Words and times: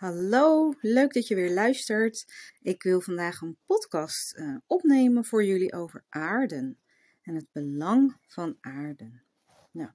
Hallo, 0.00 0.72
leuk 0.80 1.12
dat 1.12 1.26
je 1.26 1.34
weer 1.34 1.52
luistert. 1.52 2.24
Ik 2.60 2.82
wil 2.82 3.00
vandaag 3.00 3.40
een 3.40 3.56
podcast 3.66 4.36
uh, 4.36 4.56
opnemen 4.66 5.24
voor 5.24 5.44
jullie 5.44 5.72
over 5.72 6.04
aarden 6.08 6.78
en 7.22 7.34
het 7.34 7.46
belang 7.52 8.16
van 8.26 8.56
aarden. 8.60 9.22
Nou, 9.70 9.90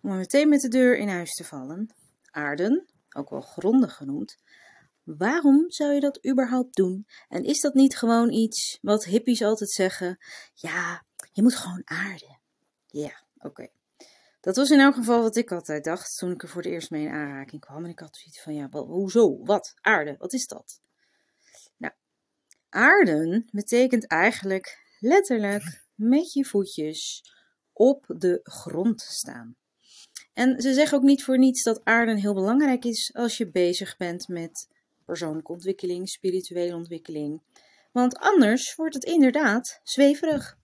om 0.00 0.16
meteen 0.16 0.48
met 0.48 0.60
de 0.60 0.68
deur 0.68 0.96
in 0.96 1.08
huis 1.08 1.34
te 1.34 1.44
vallen. 1.44 1.94
Aarden, 2.30 2.86
ook 3.16 3.30
wel 3.30 3.40
gronden 3.40 3.90
genoemd. 3.90 4.36
Waarom 5.02 5.70
zou 5.70 5.92
je 5.92 6.00
dat 6.00 6.26
überhaupt 6.28 6.76
doen? 6.76 7.06
En 7.28 7.44
is 7.44 7.60
dat 7.60 7.74
niet 7.74 7.96
gewoon 7.96 8.32
iets 8.32 8.78
wat 8.82 9.04
hippies 9.04 9.42
altijd 9.42 9.70
zeggen? 9.70 10.18
Ja, 10.54 11.04
je 11.32 11.42
moet 11.42 11.56
gewoon 11.56 11.82
aarden. 11.84 12.40
Ja, 12.86 13.22
oké. 13.38 13.68
Dat 14.44 14.56
was 14.56 14.70
in 14.70 14.80
elk 14.80 14.94
geval 14.94 15.22
wat 15.22 15.36
ik 15.36 15.52
altijd 15.52 15.84
dacht 15.84 16.18
toen 16.18 16.30
ik 16.30 16.42
er 16.42 16.48
voor 16.48 16.62
het 16.62 16.70
eerst 16.70 16.90
mee 16.90 17.04
in 17.04 17.12
aanraking 17.12 17.60
kwam. 17.60 17.84
En 17.84 17.90
ik 17.90 17.98
had 17.98 18.16
zoiets 18.16 18.42
van, 18.42 18.54
ja, 18.54 18.68
hoezo? 18.70 19.44
Wat? 19.44 19.74
Aarde? 19.80 20.16
Wat 20.18 20.32
is 20.32 20.46
dat? 20.46 20.80
Nou, 21.76 21.92
aarden 22.68 23.48
betekent 23.52 24.06
eigenlijk 24.06 24.96
letterlijk 25.00 25.84
met 25.94 26.32
je 26.32 26.44
voetjes 26.44 27.22
op 27.72 28.04
de 28.08 28.40
grond 28.42 29.00
staan. 29.00 29.56
En 30.32 30.60
ze 30.60 30.72
zeggen 30.72 30.98
ook 30.98 31.04
niet 31.04 31.24
voor 31.24 31.38
niets 31.38 31.62
dat 31.62 31.84
aarden 31.84 32.16
heel 32.16 32.34
belangrijk 32.34 32.84
is 32.84 33.14
als 33.14 33.36
je 33.36 33.50
bezig 33.50 33.96
bent 33.96 34.28
met 34.28 34.68
persoonlijke 35.04 35.52
ontwikkeling, 35.52 36.08
spirituele 36.08 36.74
ontwikkeling. 36.74 37.42
Want 37.92 38.16
anders 38.16 38.74
wordt 38.74 38.94
het 38.94 39.04
inderdaad 39.04 39.80
zweverig. 39.82 40.58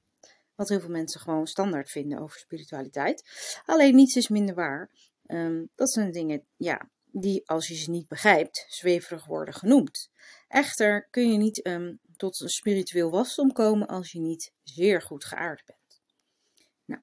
Wat 0.61 0.69
heel 0.69 0.81
veel 0.81 0.91
mensen 0.91 1.21
gewoon 1.21 1.47
standaard 1.47 1.91
vinden 1.91 2.19
over 2.19 2.39
spiritualiteit. 2.39 3.25
Alleen 3.65 3.95
niets 3.95 4.17
is 4.17 4.29
minder 4.29 4.55
waar. 4.55 4.91
Um, 5.27 5.71
dat 5.75 5.91
zijn 5.91 6.13
dingen, 6.13 6.45
ja, 6.57 6.91
die 7.05 7.49
als 7.49 7.69
je 7.69 7.75
ze 7.75 7.91
niet 7.91 8.09
begrijpt, 8.09 8.67
zweverig 8.69 9.27
worden 9.27 9.55
genoemd. 9.55 10.11
Echter 10.49 11.09
kun 11.11 11.33
je 11.33 11.39
niet 11.39 11.67
um, 11.67 12.01
tot 12.17 12.41
een 12.41 12.49
spiritueel 12.49 13.11
wasdom 13.11 13.53
komen 13.53 13.87
als 13.87 14.13
je 14.13 14.21
niet 14.21 14.53
zeer 14.63 15.03
goed 15.03 15.25
geaard 15.25 15.63
bent. 15.67 16.01
Nou, 16.85 17.03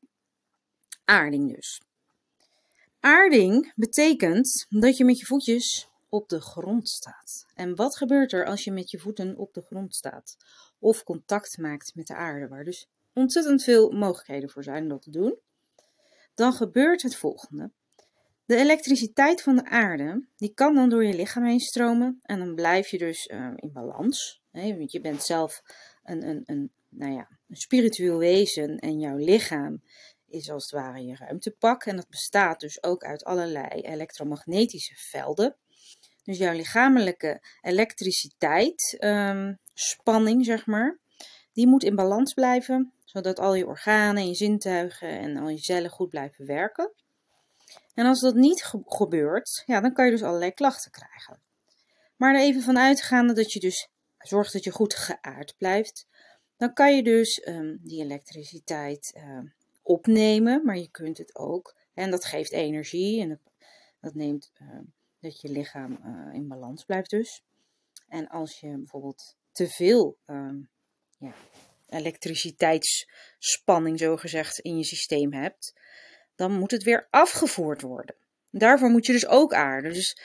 aarding 1.04 1.56
dus. 1.56 1.82
Aarding 3.00 3.74
betekent 3.76 4.66
dat 4.70 4.98
je 4.98 5.06
met 5.06 5.20
je 5.20 5.26
voetjes 5.26 5.90
op 6.10 6.30
de 6.30 6.42
grond 6.42 6.90
staat. 6.90 7.46
En 7.54 7.76
wat 7.76 7.98
gebeurt 7.98 8.34
er 8.34 8.46
als 8.46 8.64
je 8.64 8.72
met 8.72 8.92
je 8.92 9.00
voeten 9.00 9.38
op 9.38 9.54
de 9.54 9.62
grond 9.62 9.96
staat? 9.96 10.38
Of 10.80 11.04
contact 11.04 11.58
maakt 11.58 11.96
met 11.96 12.08
de 12.08 12.16
aarde, 12.16 12.48
waar 12.48 12.64
dus 12.64 12.88
ontzettend 13.18 13.64
veel 13.64 13.92
mogelijkheden 13.92 14.50
voor 14.50 14.64
zijn 14.64 14.84
om 14.84 14.90
dat 14.90 15.02
te 15.02 15.12
doen. 15.12 15.40
Dan 16.34 16.54
gebeurt 16.54 17.02
het 17.02 17.16
volgende. 17.16 17.72
De 18.46 18.56
elektriciteit 18.56 19.42
van 19.42 19.56
de 19.56 19.66
aarde, 19.66 20.28
die 20.36 20.54
kan 20.54 20.76
dan 20.76 20.90
door 20.90 21.06
je 21.06 21.14
lichaam 21.14 21.44
heen 21.44 21.60
stromen 21.60 22.20
en 22.22 22.40
dan 22.40 22.56
blijf 22.56 22.88
je 22.88 22.98
dus 22.98 23.28
uh, 23.28 23.52
in 23.56 23.72
balans. 23.74 24.42
Hè? 24.52 24.78
Want 24.78 24.92
je 24.92 25.02
bent 25.02 25.24
zelf 25.24 25.62
een, 26.04 26.28
een, 26.28 26.44
een, 26.46 26.72
nou 26.90 27.14
ja, 27.14 27.30
een 27.48 27.56
spiritueel 27.56 28.18
wezen 28.18 28.78
en 28.78 29.00
jouw 29.00 29.18
lichaam 29.18 29.82
is 30.28 30.50
als 30.50 30.64
het 30.64 30.72
ware 30.72 31.06
je 31.06 31.16
ruimtepak. 31.16 31.86
En 31.86 31.96
dat 31.96 32.10
bestaat 32.10 32.60
dus 32.60 32.84
ook 32.84 33.04
uit 33.04 33.24
allerlei 33.24 33.82
elektromagnetische 33.82 34.96
velden. 34.96 35.56
Dus 36.24 36.38
jouw 36.38 36.56
lichamelijke 36.56 37.42
elektriciteit, 37.62 38.98
spanning 39.74 40.46
zeg 40.46 40.66
maar, 40.66 41.00
die 41.54 41.68
moet 41.68 41.84
in 41.84 41.96
balans 41.96 42.34
blijven 42.34 42.94
zodat 43.08 43.40
al 43.40 43.56
je 43.56 43.68
organen, 43.68 44.28
je 44.28 44.34
zintuigen 44.34 45.10
en 45.20 45.38
al 45.38 45.50
je 45.50 45.58
cellen 45.58 45.90
goed 45.90 46.10
blijven 46.10 46.46
werken. 46.46 46.94
En 47.94 48.06
als 48.06 48.20
dat 48.20 48.36
niet 48.36 48.64
gebeurt, 48.86 49.64
ja, 49.66 49.82
dan 49.82 49.94
kan 49.94 50.06
je 50.06 50.12
dus 50.12 50.24
allerlei 50.24 50.52
klachten 50.52 50.92
krijgen. 50.92 51.42
Maar 52.16 52.36
er 52.36 52.42
even 52.42 52.62
van 52.62 52.78
uitgaande 52.78 53.34
dat 53.34 53.52
je 53.54 53.60
dus 53.60 53.90
zorgt 54.18 54.54
dat 54.54 54.64
je 54.64 54.72
goed 54.72 54.96
geaard 54.96 55.56
blijft, 55.58 56.08
dan 56.58 56.74
kan 56.74 56.96
je 56.96 57.04
dus 57.04 57.48
um, 57.48 57.80
die 57.82 58.04
elektriciteit 58.04 59.14
uh, 59.18 59.40
opnemen, 59.82 60.66
maar 60.66 60.78
je 60.78 60.90
kunt 60.90 61.18
het 61.18 61.36
ook, 61.36 61.76
en 61.94 62.12
dat 62.12 62.26
geeft 62.26 62.52
energie 62.52 63.22
en 63.22 63.42
dat, 64.00 64.14
neemt 64.14 64.52
uh, 64.62 64.80
dat 65.20 65.42
je 65.42 65.50
lichaam 65.50 66.00
uh, 66.06 66.34
in 66.34 66.48
balans 66.48 66.84
blijft 66.84 67.10
dus. 67.10 67.44
En 68.08 68.28
als 68.28 68.60
je 68.60 68.78
bijvoorbeeld 68.78 69.36
te 69.52 69.68
veel 69.68 70.18
ja, 71.20 71.34
elektriciteitsspanning 71.88 74.00
zogezegd 74.00 74.60
in 74.60 74.78
je 74.78 74.84
systeem 74.84 75.34
hebt, 75.34 75.74
dan 76.36 76.52
moet 76.52 76.72
het 76.72 76.84
weer 76.84 77.08
afgevoerd 77.10 77.82
worden. 77.82 78.16
Daarvoor 78.52 78.90
moet 78.90 79.06
je 79.06 79.12
dus 79.12 79.28
ook 79.28 79.54
aarde. 79.54 79.90
Dus 79.90 80.18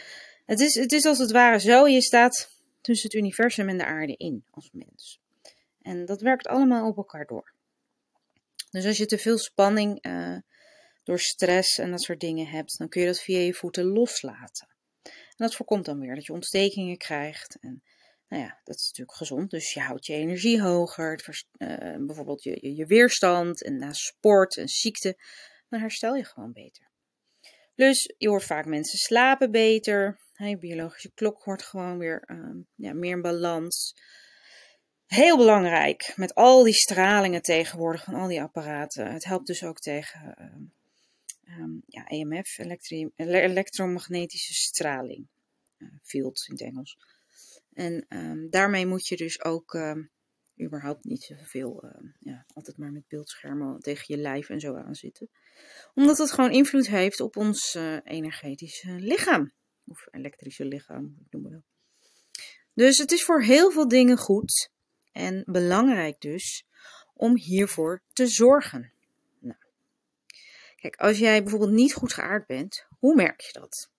het 0.47 0.61
is, 0.61 0.75
het 0.75 0.93
is 0.93 1.05
als 1.05 1.19
het 1.19 1.31
ware 1.31 1.61
zo, 1.61 1.87
je 1.87 2.03
staat 2.03 2.51
tussen 2.81 3.11
het 3.11 3.19
universum 3.19 3.69
en 3.69 3.78
de 3.78 3.84
aarde 3.84 4.17
in 4.17 4.45
als 4.51 4.71
mens. 4.72 5.21
En 5.83 6.05
dat 6.05 6.21
werkt 6.21 6.47
allemaal 6.47 6.89
op 6.89 6.97
elkaar 6.97 7.27
door. 7.27 7.53
Dus 8.71 8.87
als 8.87 8.97
je 8.97 9.06
te 9.06 9.19
veel 9.19 9.39
spanning 9.39 10.06
uh, 10.06 10.37
door 11.03 11.19
stress 11.19 11.78
en 11.78 11.91
dat 11.91 12.03
soort 12.03 12.21
dingen 12.21 12.47
hebt, 12.47 12.78
dan 12.78 12.89
kun 12.89 13.01
je 13.01 13.06
dat 13.06 13.21
via 13.21 13.39
je 13.39 13.55
voeten 13.55 13.84
loslaten. 13.84 14.69
En 15.03 15.12
dat 15.37 15.55
voorkomt 15.55 15.84
dan 15.84 16.01
weer 16.01 16.15
dat 16.15 16.27
je 16.27 16.33
ontstekingen 16.33 16.97
krijgt 16.97 17.59
en 17.61 17.83
nou 18.32 18.44
ja, 18.44 18.60
dat 18.65 18.76
is 18.76 18.87
natuurlijk 18.87 19.16
gezond. 19.16 19.50
Dus 19.50 19.72
je 19.72 19.81
houdt 19.81 20.06
je 20.06 20.12
energie 20.12 20.62
hoger, 20.62 21.43
uh, 21.59 22.06
bijvoorbeeld 22.06 22.43
je, 22.43 22.75
je, 22.75 22.87
weerstand 22.87 23.62
en 23.62 23.76
na 23.76 23.93
sport 23.93 24.56
en 24.56 24.69
ziekte, 24.69 25.16
dan 25.69 25.81
herstel 25.81 26.15
je 26.15 26.25
gewoon 26.25 26.53
beter. 26.53 26.91
Dus 27.75 28.15
je 28.19 28.28
hoort 28.28 28.44
vaak 28.44 28.66
mensen 28.66 28.98
slapen 28.98 29.50
beter. 29.50 30.21
je 30.32 30.59
biologische 30.59 31.12
klok 31.15 31.44
wordt 31.44 31.62
gewoon 31.62 31.98
weer 31.98 32.25
uh, 32.26 32.62
ja, 32.75 32.92
meer 32.92 33.10
in 33.10 33.22
balans. 33.22 33.94
Heel 35.06 35.37
belangrijk 35.37 36.12
met 36.16 36.34
al 36.34 36.62
die 36.62 36.75
stralingen 36.75 37.42
tegenwoordig 37.42 38.04
van 38.04 38.15
al 38.15 38.28
die 38.28 38.42
apparaten. 38.42 39.12
Het 39.12 39.25
helpt 39.25 39.47
dus 39.47 39.65
ook 39.65 39.78
tegen 39.78 40.34
uh, 41.44 41.59
um, 41.59 41.82
ja, 41.87 42.06
EMF, 42.06 42.59
elektromagnetische 43.16 44.53
straling. 44.53 45.28
Uh, 45.78 45.88
field 46.03 46.47
in 46.48 46.54
het 46.54 46.62
Engels. 46.62 46.97
En 47.72 48.06
um, 48.09 48.50
daarmee 48.50 48.87
moet 48.87 49.06
je 49.06 49.16
dus 49.16 49.44
ook 49.44 49.75
um, 49.75 50.10
überhaupt 50.62 51.05
niet 51.05 51.22
zoveel, 51.22 51.84
uh, 51.84 52.10
ja, 52.21 52.44
altijd 52.55 52.77
maar 52.77 52.93
met 52.93 53.09
beeldschermen 53.09 53.81
tegen 53.81 54.05
je 54.06 54.21
lijf 54.21 54.49
en 54.49 54.60
zo 54.60 54.77
aan 54.77 54.94
zitten. 54.94 55.31
Omdat 55.94 56.16
dat 56.16 56.33
gewoon 56.33 56.50
invloed 56.50 56.88
heeft 56.88 57.21
op 57.21 57.37
ons 57.37 57.75
uh, 57.75 57.99
energetische 58.05 58.91
lichaam. 58.91 59.53
Of 59.84 60.06
elektrische 60.10 60.65
lichaam, 60.65 61.16
ik 61.25 61.33
noem 61.33 61.50
dat. 61.50 61.62
Dus 62.75 62.99
het 62.99 63.12
is 63.12 63.25
voor 63.25 63.43
heel 63.43 63.71
veel 63.71 63.89
dingen 63.89 64.16
goed 64.16 64.71
en 65.12 65.43
belangrijk 65.47 66.21
dus 66.21 66.66
om 67.15 67.37
hiervoor 67.37 68.03
te 68.12 68.27
zorgen. 68.27 68.93
Nou, 69.39 69.59
kijk, 70.77 70.97
als 70.97 71.19
jij 71.19 71.43
bijvoorbeeld 71.43 71.72
niet 71.72 71.94
goed 71.94 72.12
geaard 72.12 72.47
bent, 72.47 72.87
hoe 72.99 73.15
merk 73.15 73.41
je 73.41 73.53
dat? 73.53 73.91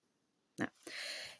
Nou, 0.54 0.70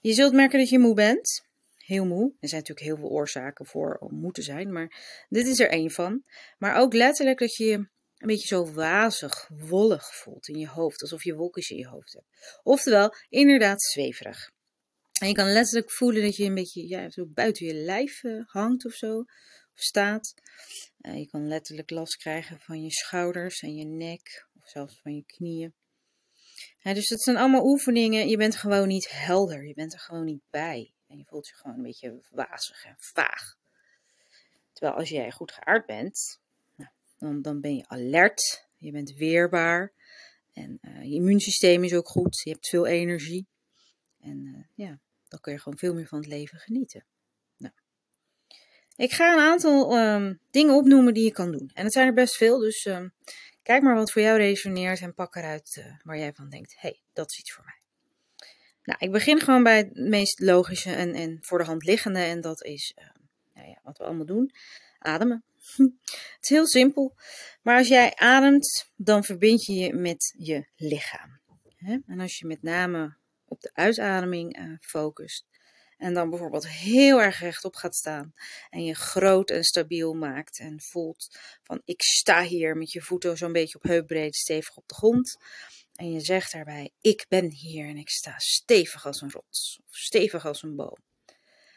je 0.01 0.13
zult 0.13 0.33
merken 0.33 0.59
dat 0.59 0.69
je 0.69 0.79
moe 0.79 0.95
bent 0.95 1.44
heel 1.85 2.07
moe. 2.07 2.35
Er 2.41 2.49
zijn 2.49 2.61
natuurlijk 2.61 2.87
heel 2.87 2.97
veel 2.97 3.17
oorzaken 3.17 3.67
voor 3.67 3.97
om 3.97 4.15
moe 4.15 4.33
te 4.33 4.43
zijn, 4.43 4.73
maar 4.73 5.25
dit 5.29 5.47
is 5.47 5.61
er 5.61 5.71
één 5.71 5.91
van. 5.91 6.25
Maar 6.59 6.77
ook 6.77 6.93
letterlijk 6.93 7.39
dat 7.39 7.55
je 7.55 7.65
je 7.65 7.75
een 7.75 8.27
beetje 8.27 8.47
zo 8.47 8.73
wazig, 8.73 9.49
wollig 9.49 10.15
voelt 10.15 10.49
in 10.49 10.59
je 10.59 10.69
hoofd, 10.69 11.03
alsof 11.03 11.25
je 11.25 11.35
wolkjes 11.35 11.71
in 11.71 11.77
je 11.77 11.89
hoofd 11.89 12.13
hebt. 12.13 12.61
Oftewel, 12.63 13.15
inderdaad 13.29 13.83
zweverig. 13.83 14.51
En 15.21 15.29
je 15.29 15.35
kan 15.35 15.53
letterlijk 15.53 15.91
voelen 15.91 16.23
dat 16.23 16.37
je 16.37 16.45
een 16.45 16.55
beetje 16.55 16.89
ja, 16.89 17.11
zo 17.11 17.27
buiten 17.27 17.67
je 17.67 17.75
lijf 17.75 18.23
uh, 18.23 18.43
hangt 18.47 18.85
of 18.85 18.93
zo, 18.93 19.19
of 19.19 19.81
staat. 19.81 20.35
Uh, 21.01 21.19
je 21.19 21.27
kan 21.27 21.49
letterlijk 21.49 21.91
last 21.91 22.17
krijgen 22.17 22.61
van 22.61 22.83
je 22.83 22.91
schouders 22.91 23.61
en 23.61 23.75
je 23.75 23.85
nek, 23.85 24.49
of 24.61 24.69
zelfs 24.69 25.01
van 25.03 25.15
je 25.15 25.25
knieën. 25.25 25.75
Ja, 26.79 26.95
dus 26.95 27.09
dat 27.09 27.23
zijn 27.23 27.37
allemaal 27.37 27.67
oefeningen. 27.67 28.29
Je 28.29 28.37
bent 28.37 28.57
gewoon 28.57 28.89
niet 28.89 29.11
helder. 29.11 29.67
Je 29.67 29.75
bent 29.75 29.93
er 29.93 30.01
gewoon 30.01 30.25
niet 30.25 30.43
bij. 30.51 30.94
En 31.07 31.19
je 31.19 31.25
voelt 31.25 31.49
je 31.49 31.55
gewoon 31.55 31.77
een 31.77 31.83
beetje 31.83 32.23
wazig 32.31 32.85
en 32.85 32.95
vaag. 32.99 33.57
Terwijl 34.73 34.99
als 34.99 35.09
jij 35.09 35.31
goed 35.31 35.53
geaard 35.53 35.87
bent, 35.87 36.41
nou, 37.19 37.41
dan, 37.41 37.61
ben 37.61 37.77
je 37.77 37.89
alert, 37.89 38.69
je 38.79 38.91
bent 38.91 39.13
weerbaar. 39.13 39.93
En 40.53 40.79
uh, 40.83 41.03
je 41.03 41.15
immuunsysteem 41.15 41.85
is 41.85 41.95
ook 41.95 42.09
goed, 42.09 42.41
je 42.45 42.51
hebt 42.51 42.69
veel 42.69 42.87
energie. 42.87 43.47
En 44.21 44.45
uh, 44.45 44.65
ja, 44.75 45.01
dan 45.29 45.41
kun 45.41 45.53
je 45.53 45.59
gewoon 45.59 45.79
veel 45.79 45.95
meer 45.95 46.07
van 46.07 46.19
het 46.19 46.27
leven 46.27 46.59
genieten. 46.59 47.05
Nou. 47.57 47.75
Ik 48.97 49.13
ga 49.13 49.33
een 49.33 49.51
aantal 49.51 49.99
um, 49.99 50.41
dingen 50.51 50.75
opnoemen 50.75 51.15
die 51.15 51.25
je 51.25 51.33
kan 51.33 51.53
doen. 51.53 51.71
En 51.75 51.85
het 51.85 51.93
zijn 51.93 52.07
er 52.07 52.15
best 52.15 52.37
veel, 52.37 52.59
dus 52.59 52.85
um, 52.85 53.15
kijk 53.63 53.83
maar 53.83 53.95
wat 53.95 54.13
voor 54.13 54.23
jou 54.23 54.39
resoneert 54.39 55.01
en 55.01 55.15
pak 55.15 55.35
eruit 55.35 55.77
uh, 55.79 55.95
waar 56.03 56.19
jij 56.19 56.33
van 56.33 56.49
denkt: 56.49 56.73
hé, 56.73 56.89
hey, 56.89 57.01
dat 57.13 57.31
is 57.31 57.39
iets 57.39 57.53
voor 57.53 57.65
mij. 57.65 57.84
Nou, 58.85 58.99
ik 58.99 59.11
begin 59.11 59.41
gewoon 59.41 59.63
bij 59.63 59.77
het 59.77 59.95
meest 59.95 60.41
logische 60.41 60.91
en, 60.91 61.15
en 61.15 61.39
voor 61.41 61.59
de 61.59 61.65
hand 61.65 61.85
liggende. 61.85 62.19
En 62.19 62.41
dat 62.41 62.65
is 62.65 62.95
uh, 62.99 63.05
nou 63.55 63.69
ja, 63.69 63.81
wat 63.83 63.99
we 63.99 64.05
allemaal 64.05 64.27
doen. 64.27 64.51
Ademen. 64.99 65.45
het 66.35 66.39
is 66.41 66.49
heel 66.49 66.67
simpel. 66.67 67.15
Maar 67.63 67.79
als 67.79 67.89
jij 67.89 68.15
ademt, 68.15 68.91
dan 68.97 69.25
verbind 69.25 69.65
je 69.65 69.75
je 69.75 69.95
met 69.95 70.35
je 70.39 70.67
lichaam. 70.77 71.43
En 72.07 72.21
als 72.21 72.39
je 72.39 72.47
met 72.47 72.63
name 72.63 73.17
op 73.45 73.61
de 73.61 73.71
uitademing 73.75 74.59
uh, 74.59 74.77
focust, 74.81 75.47
En 75.97 76.15
dan 76.15 76.31
bijvoorbeeld 76.31 76.69
heel 76.69 77.23
erg 77.23 77.41
rechtop 77.41 77.75
gaat 77.75 77.95
staan. 77.95 78.35
En 78.71 78.85
je 78.85 78.95
groot 78.95 79.51
en 79.51 79.65
stabiel 79.65 80.15
maakt. 80.15 80.59
En 80.59 80.81
voelt 80.81 81.39
van 81.63 81.83
ik 81.85 82.03
sta 82.03 82.43
hier 82.43 82.77
met 82.77 82.93
je 82.93 83.01
voeten 83.01 83.37
zo'n 83.37 83.53
beetje 83.53 83.77
op 83.77 83.83
heupbreedte 83.83 84.39
stevig 84.39 84.77
op 84.77 84.89
de 84.89 84.95
grond. 84.95 85.37
En 85.95 86.13
je 86.13 86.21
zegt 86.21 86.53
daarbij 86.53 86.91
ik 87.01 87.27
ben 87.29 87.51
hier 87.51 87.89
en 87.89 87.97
ik 87.97 88.09
sta 88.09 88.39
stevig 88.39 89.07
als 89.07 89.21
een 89.21 89.31
rots. 89.31 89.81
Of 89.89 89.97
stevig 89.97 90.47
als 90.47 90.63
een 90.63 90.77
boom. 90.77 90.99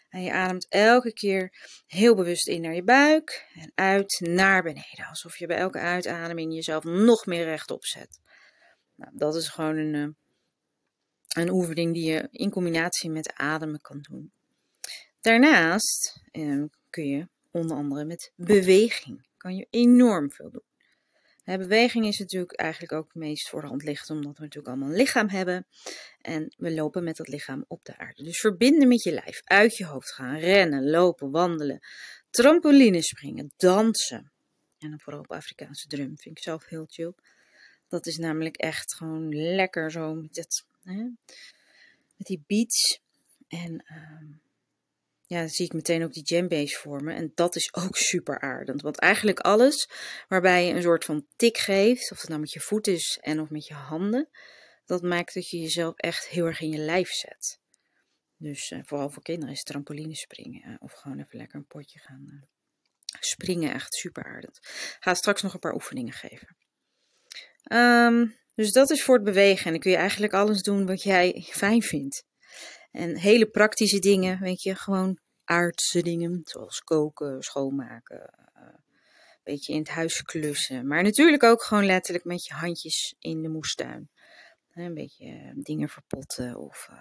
En 0.09 0.23
je 0.23 0.31
ademt 0.31 0.67
elke 0.69 1.13
keer 1.13 1.53
heel 1.85 2.15
bewust 2.15 2.47
in 2.47 2.61
naar 2.61 2.75
je 2.75 2.83
buik 2.83 3.49
en 3.53 3.71
uit 3.75 4.19
naar 4.19 4.63
beneden. 4.63 5.05
Alsof 5.09 5.37
je 5.37 5.47
bij 5.47 5.57
elke 5.57 5.79
uitademing 5.79 6.53
jezelf 6.53 6.83
nog 6.83 7.25
meer 7.25 7.43
rechtop 7.43 7.85
zet. 7.85 8.19
Nou, 8.95 9.11
dat 9.15 9.35
is 9.35 9.47
gewoon 9.49 9.77
een, 9.77 9.95
eh, 9.95 11.43
een 11.43 11.49
oefening 11.49 11.93
die 11.93 12.11
je 12.11 12.27
in 12.31 12.49
combinatie 12.49 13.09
met 13.09 13.33
ademen 13.33 13.81
kan 13.81 14.01
doen. 14.01 14.31
Daarnaast 15.21 16.21
eh, 16.31 16.63
kun 16.89 17.07
je 17.07 17.27
onder 17.51 17.77
andere 17.77 18.05
met 18.05 18.31
beweging 18.35 19.27
kan 19.37 19.55
je 19.55 19.67
enorm 19.69 20.31
veel 20.31 20.51
doen 20.51 20.63
beweging 21.55 22.05
is 22.05 22.19
natuurlijk 22.19 22.51
eigenlijk 22.51 22.91
ook 22.91 23.05
het 23.05 23.15
meest 23.15 23.49
voor 23.49 23.61
de 23.61 23.67
hand 23.67 23.83
liggend, 23.83 24.09
omdat 24.09 24.37
we 24.37 24.43
natuurlijk 24.43 24.67
allemaal 24.67 24.89
een 24.89 24.95
lichaam 24.95 25.29
hebben. 25.29 25.67
En 26.21 26.53
we 26.57 26.73
lopen 26.73 27.03
met 27.03 27.15
dat 27.15 27.27
lichaam 27.27 27.65
op 27.67 27.85
de 27.85 27.97
aarde. 27.97 28.23
Dus 28.23 28.39
verbinden 28.39 28.87
met 28.87 29.03
je 29.03 29.11
lijf, 29.11 29.41
uit 29.43 29.77
je 29.77 29.85
hoofd 29.85 30.13
gaan, 30.13 30.37
rennen, 30.37 30.89
lopen, 30.89 31.31
wandelen, 31.31 31.79
trampoline 32.29 33.01
springen, 33.01 33.51
dansen. 33.57 34.31
En 34.79 34.89
dan 34.89 34.99
vooral 34.99 35.21
op 35.21 35.31
Afrikaanse 35.31 35.87
drum 35.87 36.17
vind 36.17 36.37
ik 36.37 36.43
zelf 36.43 36.65
heel 36.65 36.85
chill. 36.87 37.13
Dat 37.87 38.05
is 38.05 38.17
namelijk 38.17 38.57
echt 38.57 38.95
gewoon 38.95 39.35
lekker 39.35 39.91
zo 39.91 40.13
met, 40.13 40.35
het, 40.35 40.65
hè, 40.83 41.03
met 42.15 42.27
die 42.27 42.43
beats. 42.47 42.99
En 43.47 43.83
uh, 43.91 44.37
ja, 45.27 45.39
dan 45.39 45.49
zie 45.49 45.65
ik 45.65 45.73
meteen 45.73 46.03
ook 46.03 46.13
die 46.13 46.23
jambase 46.23 46.77
vormen. 46.77 47.15
En 47.15 47.31
dat 47.35 47.55
is 47.55 47.73
ook 47.73 47.97
super 48.11 48.39
aardend. 48.39 48.81
Want 48.81 48.99
eigenlijk 48.99 49.39
alles 49.39 49.89
waarbij 50.27 50.65
je 50.65 50.73
een 50.73 50.81
soort 50.81 51.05
van 51.05 51.27
tik 51.35 51.57
geeft, 51.57 52.11
of 52.11 52.19
het 52.19 52.29
nou 52.29 52.41
met 52.41 52.51
je 52.51 52.59
voet 52.59 52.87
is 52.87 53.19
en 53.21 53.39
of 53.39 53.49
met 53.49 53.67
je 53.67 53.73
handen, 53.73 54.29
dat 54.85 55.01
maakt 55.01 55.33
dat 55.33 55.49
je 55.49 55.59
jezelf 55.59 55.95
echt 55.95 56.27
heel 56.27 56.45
erg 56.45 56.59
in 56.59 56.69
je 56.69 56.77
lijf 56.77 57.09
zet. 57.09 57.59
Dus 58.37 58.71
uh, 58.71 58.79
vooral 58.83 59.09
voor 59.09 59.23
kinderen 59.23 59.53
is 59.53 59.63
trampoline 59.63 60.15
springen. 60.15 60.69
Uh, 60.69 60.75
of 60.79 60.93
gewoon 60.93 61.19
even 61.19 61.37
lekker 61.37 61.57
een 61.57 61.67
potje 61.67 61.99
gaan 61.99 62.25
uh, 62.27 62.41
springen. 63.19 63.73
Echt 63.73 63.93
super 63.93 64.23
aardend. 64.23 64.59
Ga 64.99 65.13
straks 65.13 65.41
nog 65.41 65.53
een 65.53 65.59
paar 65.59 65.73
oefeningen 65.73 66.13
geven. 66.13 66.57
Um, 67.71 68.35
dus 68.55 68.71
dat 68.71 68.89
is 68.89 69.03
voor 69.03 69.15
het 69.15 69.23
bewegen. 69.23 69.65
En 69.65 69.71
dan 69.71 69.79
kun 69.79 69.91
je 69.91 69.97
eigenlijk 69.97 70.33
alles 70.33 70.61
doen 70.61 70.85
wat 70.85 71.03
jij 71.03 71.45
fijn 71.49 71.81
vindt. 71.81 72.25
En 72.97 73.17
hele 73.17 73.45
praktische 73.45 73.99
dingen, 73.99 74.39
weet 74.39 74.61
je, 74.61 74.75
gewoon 74.75 75.19
aardse 75.43 76.01
dingen, 76.01 76.41
zoals 76.43 76.79
koken, 76.79 77.41
schoonmaken, 77.41 78.33
een 78.53 79.43
beetje 79.43 79.73
in 79.73 79.79
het 79.79 79.89
huis 79.89 80.21
klussen. 80.21 80.87
Maar 80.87 81.03
natuurlijk 81.03 81.43
ook 81.43 81.63
gewoon 81.63 81.85
letterlijk 81.85 82.25
met 82.25 82.45
je 82.45 82.53
handjes 82.53 83.15
in 83.19 83.41
de 83.41 83.49
moestuin. 83.49 84.09
Een 84.73 84.93
beetje 84.93 85.25
uh, 85.25 85.51
dingen 85.55 85.89
verpotten 85.89 86.55
of 86.55 86.87
uh, 86.91 86.97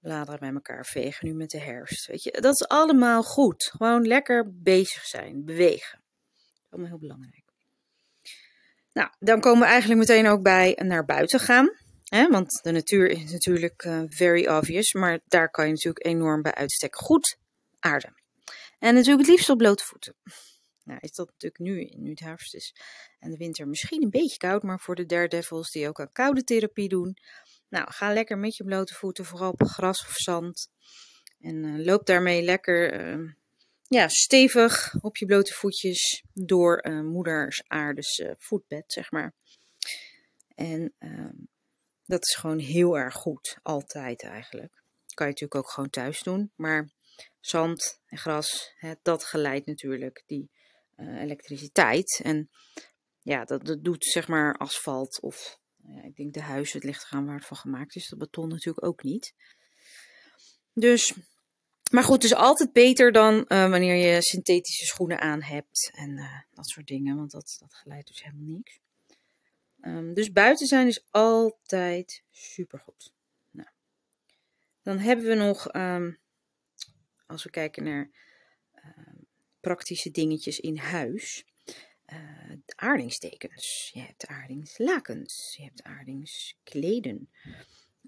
bladeren 0.00 0.40
bij 0.40 0.52
elkaar 0.52 0.86
vegen 0.86 1.26
nu 1.26 1.34
met 1.34 1.50
de 1.50 1.60
herfst. 1.60 2.06
Weet 2.06 2.22
je, 2.22 2.40
dat 2.40 2.54
is 2.54 2.68
allemaal 2.68 3.22
goed. 3.22 3.64
Gewoon 3.64 4.06
lekker 4.06 4.62
bezig 4.62 5.04
zijn, 5.04 5.44
bewegen. 5.44 5.98
Dat 5.98 6.62
is 6.64 6.70
allemaal 6.70 6.90
heel 6.90 6.98
belangrijk. 6.98 7.44
Nou, 8.92 9.08
dan 9.18 9.40
komen 9.40 9.60
we 9.60 9.66
eigenlijk 9.68 10.00
meteen 10.00 10.26
ook 10.26 10.42
bij 10.42 10.78
naar 10.82 11.04
buiten 11.04 11.40
gaan. 11.40 11.83
Hè? 12.14 12.28
Want 12.28 12.62
de 12.62 12.70
natuur 12.70 13.08
is 13.10 13.32
natuurlijk 13.32 13.84
uh, 13.84 14.02
very 14.08 14.46
obvious, 14.46 14.92
maar 14.92 15.20
daar 15.26 15.50
kan 15.50 15.64
je 15.64 15.70
natuurlijk 15.70 16.06
enorm 16.06 16.42
bij 16.42 16.54
uitstek 16.54 16.96
goed 16.96 17.38
aarden. 17.78 18.14
En 18.78 18.94
natuurlijk 18.94 19.20
het 19.20 19.30
liefst 19.30 19.48
op 19.48 19.58
blote 19.58 19.84
voeten. 19.84 20.14
Nou 20.84 20.98
is 21.02 21.12
dat 21.12 21.26
natuurlijk 21.26 21.58
nu, 21.58 22.02
nu 22.02 22.10
het 22.10 22.20
herfst 22.20 22.54
is 22.54 22.74
en 23.18 23.30
de 23.30 23.36
winter 23.36 23.68
misschien 23.68 24.02
een 24.02 24.10
beetje 24.10 24.36
koud, 24.36 24.62
maar 24.62 24.80
voor 24.80 24.94
de 24.94 25.06
daredevils 25.06 25.70
die 25.70 25.88
ook 25.88 26.00
aan 26.00 26.12
koude 26.12 26.44
therapie 26.44 26.88
doen. 26.88 27.16
Nou, 27.68 27.90
ga 27.90 28.12
lekker 28.12 28.38
met 28.38 28.56
je 28.56 28.64
blote 28.64 28.94
voeten, 28.94 29.24
vooral 29.24 29.50
op 29.50 29.62
gras 29.62 30.04
of 30.04 30.14
zand. 30.14 30.70
En 31.40 31.64
uh, 31.64 31.84
loop 31.84 32.06
daarmee 32.06 32.42
lekker 32.42 33.06
uh, 33.14 33.32
ja, 33.88 34.08
stevig 34.08 34.94
op 35.00 35.16
je 35.16 35.26
blote 35.26 35.52
voetjes 35.52 36.24
door 36.32 36.86
uh, 36.86 37.00
moeders 37.00 37.62
aardes 37.66 38.24
voetbed, 38.36 38.84
zeg 38.86 39.10
maar. 39.10 39.34
En 40.54 40.94
ehm, 40.98 41.32
dat 42.06 42.22
is 42.26 42.34
gewoon 42.34 42.58
heel 42.58 42.98
erg 42.98 43.14
goed, 43.14 43.58
altijd 43.62 44.22
eigenlijk. 44.22 44.82
kan 45.14 45.26
je 45.26 45.32
natuurlijk 45.32 45.54
ook 45.54 45.70
gewoon 45.70 45.90
thuis 45.90 46.22
doen, 46.22 46.52
maar 46.56 46.90
zand 47.40 48.00
en 48.06 48.18
gras, 48.18 48.72
hè, 48.76 48.94
dat 49.02 49.24
geleidt 49.24 49.66
natuurlijk 49.66 50.22
die 50.26 50.50
uh, 50.96 51.20
elektriciteit. 51.20 52.20
En 52.24 52.50
ja, 53.22 53.44
dat, 53.44 53.66
dat 53.66 53.84
doet 53.84 54.04
zeg 54.04 54.28
maar 54.28 54.56
asfalt 54.56 55.20
of 55.20 55.58
ja, 55.86 56.02
ik 56.02 56.16
denk 56.16 56.34
de 56.34 56.40
huizen, 56.40 56.76
het 56.76 56.86
ligt 56.86 57.06
eraan 57.10 57.26
waar 57.26 57.36
het 57.36 57.46
van 57.46 57.56
gemaakt 57.56 57.96
is. 57.96 58.08
Dat 58.08 58.18
beton 58.18 58.48
natuurlijk 58.48 58.86
ook 58.86 59.02
niet. 59.02 59.34
Dus, 60.72 61.14
maar 61.90 62.04
goed, 62.04 62.22
het 62.22 62.32
is 62.32 62.34
altijd 62.34 62.72
beter 62.72 63.12
dan 63.12 63.34
uh, 63.34 63.70
wanneer 63.70 63.94
je 63.94 64.22
synthetische 64.22 64.84
schoenen 64.84 65.20
aan 65.20 65.42
hebt 65.42 65.90
en 65.94 66.10
uh, 66.10 66.40
dat 66.52 66.68
soort 66.68 66.86
dingen, 66.86 67.16
want 67.16 67.30
dat, 67.30 67.56
dat 67.60 67.74
geleidt 67.74 68.08
dus 68.08 68.22
helemaal 68.22 68.56
niks. 68.56 68.80
Um, 69.86 70.14
dus 70.14 70.32
buiten 70.32 70.66
zijn 70.66 70.86
is 70.86 71.06
altijd 71.10 72.22
supergoed. 72.30 73.12
Nou, 73.50 73.68
dan 74.82 74.98
hebben 74.98 75.26
we 75.26 75.34
nog, 75.34 75.74
um, 75.74 76.18
als 77.26 77.44
we 77.44 77.50
kijken 77.50 77.84
naar 77.84 78.10
uh, 78.74 79.22
praktische 79.60 80.10
dingetjes 80.10 80.60
in 80.60 80.76
huis, 80.76 81.44
uh, 82.12 82.52
aardingstekens. 82.74 83.90
Je 83.94 84.00
hebt 84.00 84.26
aardingslakens, 84.26 85.54
je 85.56 85.62
hebt 85.62 85.82
aardingskleden. 85.82 87.30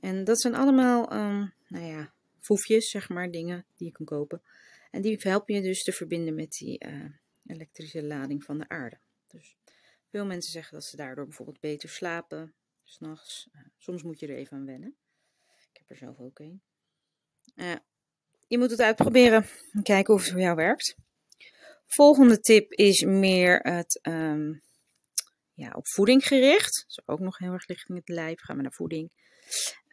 En 0.00 0.24
dat 0.24 0.40
zijn 0.40 0.54
allemaal, 0.54 1.08
nou 1.68 1.84
ja, 1.84 2.12
foefjes, 2.40 2.90
zeg 2.90 3.08
maar, 3.08 3.30
dingen 3.30 3.66
die 3.76 3.86
je 3.86 3.92
kan 3.92 4.06
kopen. 4.06 4.42
En 4.90 5.02
die 5.02 5.18
helpen 5.20 5.54
je 5.54 5.62
dus 5.62 5.82
te 5.82 5.92
verbinden 5.92 6.34
met 6.34 6.52
die 6.52 6.84
uh, 6.86 7.04
elektrische 7.46 8.02
lading 8.02 8.44
van 8.44 8.58
de 8.58 8.68
aarde. 8.68 8.98
Dus 9.26 9.56
veel 10.16 10.26
mensen 10.26 10.52
zeggen 10.52 10.74
dat 10.74 10.84
ze 10.84 10.96
daardoor 10.96 11.24
bijvoorbeeld 11.24 11.60
beter 11.60 11.88
slapen, 11.88 12.54
s'nachts. 12.84 13.48
Uh, 13.52 13.60
soms 13.78 14.02
moet 14.02 14.20
je 14.20 14.26
er 14.26 14.36
even 14.36 14.56
aan 14.56 14.66
wennen. 14.66 14.96
Ik 15.72 15.78
heb 15.78 15.90
er 15.90 15.96
zelf 15.96 16.18
ook 16.18 16.38
een. 16.38 16.62
Uh, 17.54 17.74
je 18.46 18.58
moet 18.58 18.70
het 18.70 18.80
uitproberen 18.80 19.46
en 19.72 19.82
kijken 19.82 20.14
of 20.14 20.20
het 20.20 20.30
voor 20.30 20.40
jou 20.40 20.56
werkt. 20.56 20.96
Volgende 21.86 22.40
tip 22.40 22.72
is 22.72 23.02
meer 23.02 23.58
het 23.60 23.98
um, 24.02 24.62
ja, 25.54 25.72
op 25.72 25.88
voeding 25.88 26.26
gericht. 26.26 26.84
Dat 26.86 26.98
is 26.98 27.02
ook 27.06 27.20
nog 27.20 27.38
heel 27.38 27.52
erg 27.52 27.66
licht 27.68 27.88
in 27.88 27.96
het 27.96 28.08
lijf. 28.08 28.40
Gaan 28.40 28.56
we 28.56 28.62
naar 28.62 28.72
voeding. 28.72 29.10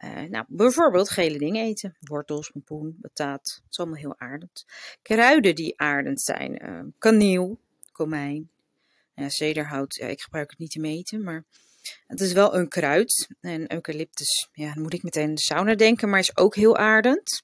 Uh, 0.03 0.21
nou, 0.21 0.45
bijvoorbeeld 0.47 1.09
gele 1.09 1.37
dingen 1.37 1.63
eten. 1.65 1.97
Wortels, 1.99 2.49
pompoen, 2.49 2.97
bataat. 2.99 3.59
Dat 3.61 3.71
is 3.71 3.79
allemaal 3.79 3.99
heel 3.99 4.19
aardend. 4.19 4.65
Kruiden 5.01 5.55
die 5.55 5.79
aardend 5.79 6.21
zijn. 6.21 6.65
Uh, 6.65 6.83
kaneel, 6.97 7.59
komijn, 7.91 8.51
ja, 9.15 9.29
zederhout, 9.29 9.95
ja, 9.95 10.07
ik 10.07 10.21
gebruik 10.21 10.49
het 10.49 10.59
niet 10.59 10.71
te 10.71 10.79
meten, 10.79 11.23
maar 11.23 11.45
het 12.07 12.19
is 12.19 12.33
wel 12.33 12.55
een 12.55 12.67
kruid. 12.67 13.27
En 13.41 13.71
eucalyptus, 13.73 14.49
ja, 14.51 14.73
dan 14.73 14.83
moet 14.83 14.93
ik 14.93 15.03
meteen 15.03 15.35
de 15.35 15.41
sauna 15.41 15.75
denken, 15.75 16.09
maar 16.09 16.19
is 16.19 16.37
ook 16.37 16.55
heel 16.55 16.77
aardend. 16.77 17.41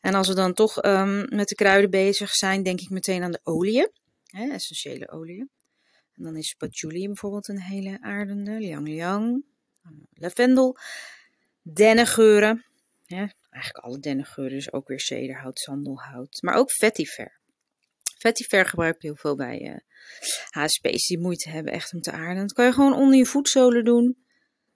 En 0.00 0.14
als 0.14 0.28
we 0.28 0.34
dan 0.34 0.54
toch 0.54 0.84
um, 0.84 1.26
met 1.36 1.48
de 1.48 1.54
kruiden 1.54 1.90
bezig 1.90 2.30
zijn, 2.30 2.62
denk 2.62 2.80
ik 2.80 2.90
meteen 2.90 3.22
aan 3.22 3.32
de 3.32 3.40
oliën, 3.42 3.90
essentiële 4.30 5.10
oliën. 5.10 5.50
En 6.14 6.24
dan 6.24 6.36
is 6.36 6.54
patchouli 6.54 7.06
bijvoorbeeld 7.06 7.48
een 7.48 7.60
hele 7.60 7.98
aardende, 8.00 8.58
liang 8.58 8.88
liang, 8.88 9.44
uh, 9.84 9.92
lavendel, 10.12 10.76
dennengeuren. 11.62 12.64
Ja, 13.06 13.32
eigenlijk 13.50 13.84
alle 13.84 13.98
dennengeuren, 13.98 14.54
dus 14.54 14.72
ook 14.72 14.88
weer 14.88 15.00
zederhout, 15.00 15.58
sandelhout, 15.58 16.42
maar 16.42 16.54
ook 16.54 16.72
vetiver. 16.72 17.40
Vetiver 18.22 18.66
gebruik 18.66 18.94
ik 18.94 19.02
heel 19.02 19.16
veel 19.16 19.36
bij 19.36 19.60
uh, 19.60 19.76
HSP's 20.50 21.06
die 21.06 21.18
moeite 21.18 21.48
hebben 21.48 21.72
echt 21.72 21.92
om 21.92 22.00
te 22.00 22.12
aarden. 22.12 22.42
Dat 22.42 22.52
kan 22.52 22.64
je 22.64 22.72
gewoon 22.72 22.94
onder 22.94 23.18
je 23.18 23.26
voetzolen 23.26 23.84
doen. 23.84 24.24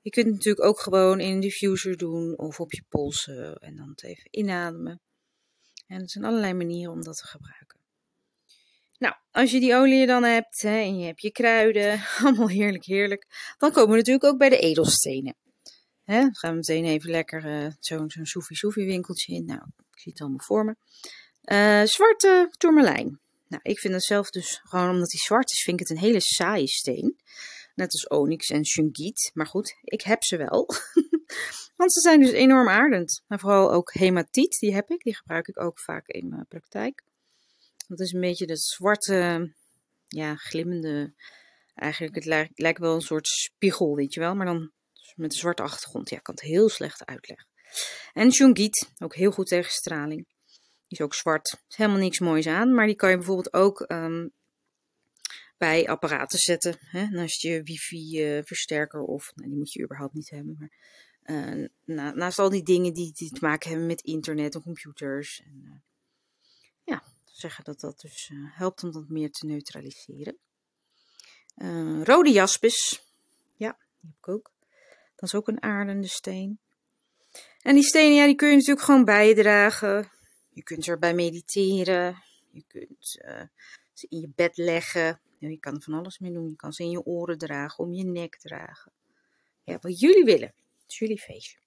Je 0.01 0.11
kunt 0.11 0.27
het 0.27 0.35
natuurlijk 0.35 0.67
ook 0.67 0.81
gewoon 0.81 1.21
in 1.21 1.33
een 1.33 1.41
diffuser 1.41 1.97
doen 1.97 2.39
of 2.39 2.61
op 2.61 2.73
je 2.73 2.85
polsen 2.89 3.55
en 3.55 3.77
dan 3.77 3.89
het 3.89 4.03
even 4.03 4.29
inademen. 4.31 5.01
En 5.87 6.01
er 6.01 6.11
zijn 6.11 6.25
allerlei 6.25 6.55
manieren 6.55 6.93
om 6.93 7.03
dat 7.03 7.17
te 7.17 7.27
gebruiken. 7.27 7.81
Nou, 8.99 9.15
als 9.31 9.51
je 9.51 9.61
die 9.61 9.75
olie 9.75 10.07
dan 10.07 10.23
hebt 10.23 10.63
hè, 10.63 10.79
en 10.79 10.99
je 10.99 11.07
hebt 11.07 11.23
je 11.23 11.33
kruiden, 11.33 12.01
allemaal 12.23 12.49
heerlijk, 12.49 12.85
heerlijk, 12.85 13.27
dan 13.59 13.73
komen 13.73 13.91
we 13.91 13.97
natuurlijk 13.97 14.25
ook 14.25 14.39
bij 14.39 14.49
de 14.49 14.59
edelstenen. 14.59 15.37
Hè, 16.05 16.21
dan 16.21 16.37
gaan 16.37 16.51
we 16.51 16.57
meteen 16.57 16.85
even 16.85 17.11
lekker 17.11 17.45
uh, 17.45 17.73
zo'n 17.81 18.11
zo 18.11 18.25
soefie-soefie 18.25 18.87
winkeltje 18.87 19.35
in. 19.35 19.45
Nou, 19.45 19.61
ik 19.91 19.99
zie 19.99 20.13
het 20.13 20.21
allemaal 20.21 20.45
voor 20.45 20.65
me. 20.65 20.77
Uh, 21.53 21.87
zwarte 21.89 22.51
tourmalijn. 22.57 23.21
Nou, 23.49 23.63
ik 23.63 23.79
vind 23.79 23.93
dat 23.93 24.05
zelf 24.05 24.31
dus 24.31 24.61
gewoon 24.63 24.91
omdat 24.91 25.13
hij 25.13 25.21
zwart 25.21 25.51
is, 25.51 25.63
vind 25.63 25.81
ik 25.81 25.89
het 25.89 25.97
een 25.97 26.05
hele 26.05 26.21
saaie 26.21 26.67
steen. 26.67 27.17
Net 27.75 27.93
als 27.93 28.09
onyx 28.09 28.49
en 28.49 28.67
shungite. 28.67 29.31
Maar 29.35 29.47
goed, 29.47 29.77
ik 29.83 30.03
heb 30.03 30.25
ze 30.25 30.37
wel. 30.37 30.69
Want 31.77 31.93
ze 31.93 32.01
zijn 32.01 32.21
dus 32.21 32.31
enorm 32.31 32.69
aardend. 32.69 33.23
En 33.29 33.39
vooral 33.39 33.73
ook 33.73 33.93
hematiet, 33.93 34.59
die 34.59 34.75
heb 34.75 34.91
ik. 34.91 35.03
Die 35.03 35.17
gebruik 35.17 35.49
ik 35.49 35.61
ook 35.61 35.81
vaak 35.81 36.07
in 36.07 36.29
mijn 36.29 36.47
praktijk. 36.47 37.05
Dat 37.89 38.01
is 38.01 38.13
een 38.13 38.21
beetje 38.21 38.47
dat 38.47 38.61
zwarte, 38.61 39.53
ja, 40.07 40.35
glimmende. 40.35 41.15
Eigenlijk, 41.75 42.15
het 42.15 42.53
lijkt, 42.57 42.79
wel 42.79 42.95
een 42.95 43.01
soort 43.01 43.27
spiegel, 43.27 43.95
weet 43.95 44.15
je 44.15 44.21
wel. 44.21 44.35
Maar 44.35 44.47
dan 44.47 44.73
met 45.15 45.33
een 45.33 45.39
zwarte 45.39 45.63
achtergrond. 45.63 46.11
Ja, 46.11 46.17
ik 46.17 46.23
kan 46.23 46.35
het 46.35 46.45
heel 46.45 46.69
slecht 46.69 47.05
uitleggen. 47.05 47.49
En 48.13 48.33
Shungit, 48.33 48.91
ook 48.99 49.15
heel 49.15 49.31
goed 49.31 49.47
tegen 49.47 49.71
straling. 49.71 50.27
Die 50.89 50.99
is 50.99 51.05
ook 51.05 51.15
zwart. 51.15 51.59
Is 51.69 51.77
helemaal 51.77 52.01
niks 52.01 52.19
moois 52.19 52.47
aan. 52.47 52.75
Maar 52.75 52.87
die 52.87 52.95
kan 52.95 53.11
je 53.11 53.17
bijvoorbeeld 53.17 53.53
ook 53.53 53.81
ehm, 53.81 54.29
bij 55.59 55.89
apparaten 55.89 56.39
zetten. 56.39 56.77
Hè? 56.81 57.07
Naast 57.07 57.43
je 57.43 57.63
wifi-versterker 57.63 59.01
of, 59.01 59.33
nou, 59.35 59.49
die 59.49 59.59
moet 59.59 59.73
je 59.73 59.83
überhaupt 59.83 60.15
niet 60.15 60.31
hebben. 60.31 60.57
Maar 60.59 60.71
uh, 61.25 61.67
naast 62.15 62.39
al 62.39 62.51
die 62.51 62.63
dingen 62.63 62.95
die, 62.95 63.13
die 63.13 63.31
te 63.31 63.45
maken 63.45 63.69
hebben 63.69 63.87
met 63.87 64.01
internet 64.01 64.55
en 64.55 64.63
computers. 64.63 65.43
En, 65.45 65.63
uh, 65.65 65.71
ja, 66.85 67.03
zeggen 67.25 67.65
dat 67.65 67.81
dat 67.81 68.01
dus 68.01 68.31
helpt 68.35 68.83
om 68.83 68.93
dat 68.93 69.09
meer 69.09 69.31
te 69.31 69.47
neutraliseren. 69.47 70.37
rode 72.05 72.31
jaspis. 72.31 73.03
Ja, 73.57 73.79
die 74.01 74.11
heb 74.11 74.19
ik 74.19 74.29
ook. 74.29 74.53
Dat 75.15 75.29
is 75.29 75.35
ook 75.35 75.49
een 75.49 75.63
aardende 75.63 76.09
steen. 76.09 76.59
En 77.63 77.75
die 77.75 77.85
stenen, 77.85 78.15
ja, 78.15 78.27
die 78.27 78.35
kun 78.35 78.49
je 78.49 78.55
natuurlijk 78.55 78.87
gewoon 78.87 79.05
bijdragen. 79.05 80.11
Je 80.57 80.63
kunt 80.63 80.89
erbij 80.89 81.15
mediteren. 81.15 82.23
Je 82.51 82.65
kunt 82.67 82.95
ze 83.93 84.07
in 84.09 84.21
je 84.21 84.29
bed 84.35 84.57
leggen. 84.57 85.21
Je 85.39 85.59
kan 85.59 85.75
er 85.75 85.83
van 85.83 85.95
alles 85.95 86.19
mee 86.19 86.33
doen. 86.33 86.49
Je 86.49 86.57
kan 86.57 86.73
ze 86.73 86.83
in 86.83 86.91
je 86.91 87.05
oren 87.05 87.39
dragen, 87.39 87.85
om 87.85 87.93
je 87.93 88.05
nek 88.05 88.39
dragen. 88.39 88.93
Ja, 89.65 89.79
wat 89.81 90.01
jullie 90.01 90.25
willen. 90.25 90.55
Het 90.79 90.91
is 90.91 90.99
jullie 90.99 91.19
feestje. 91.19 91.59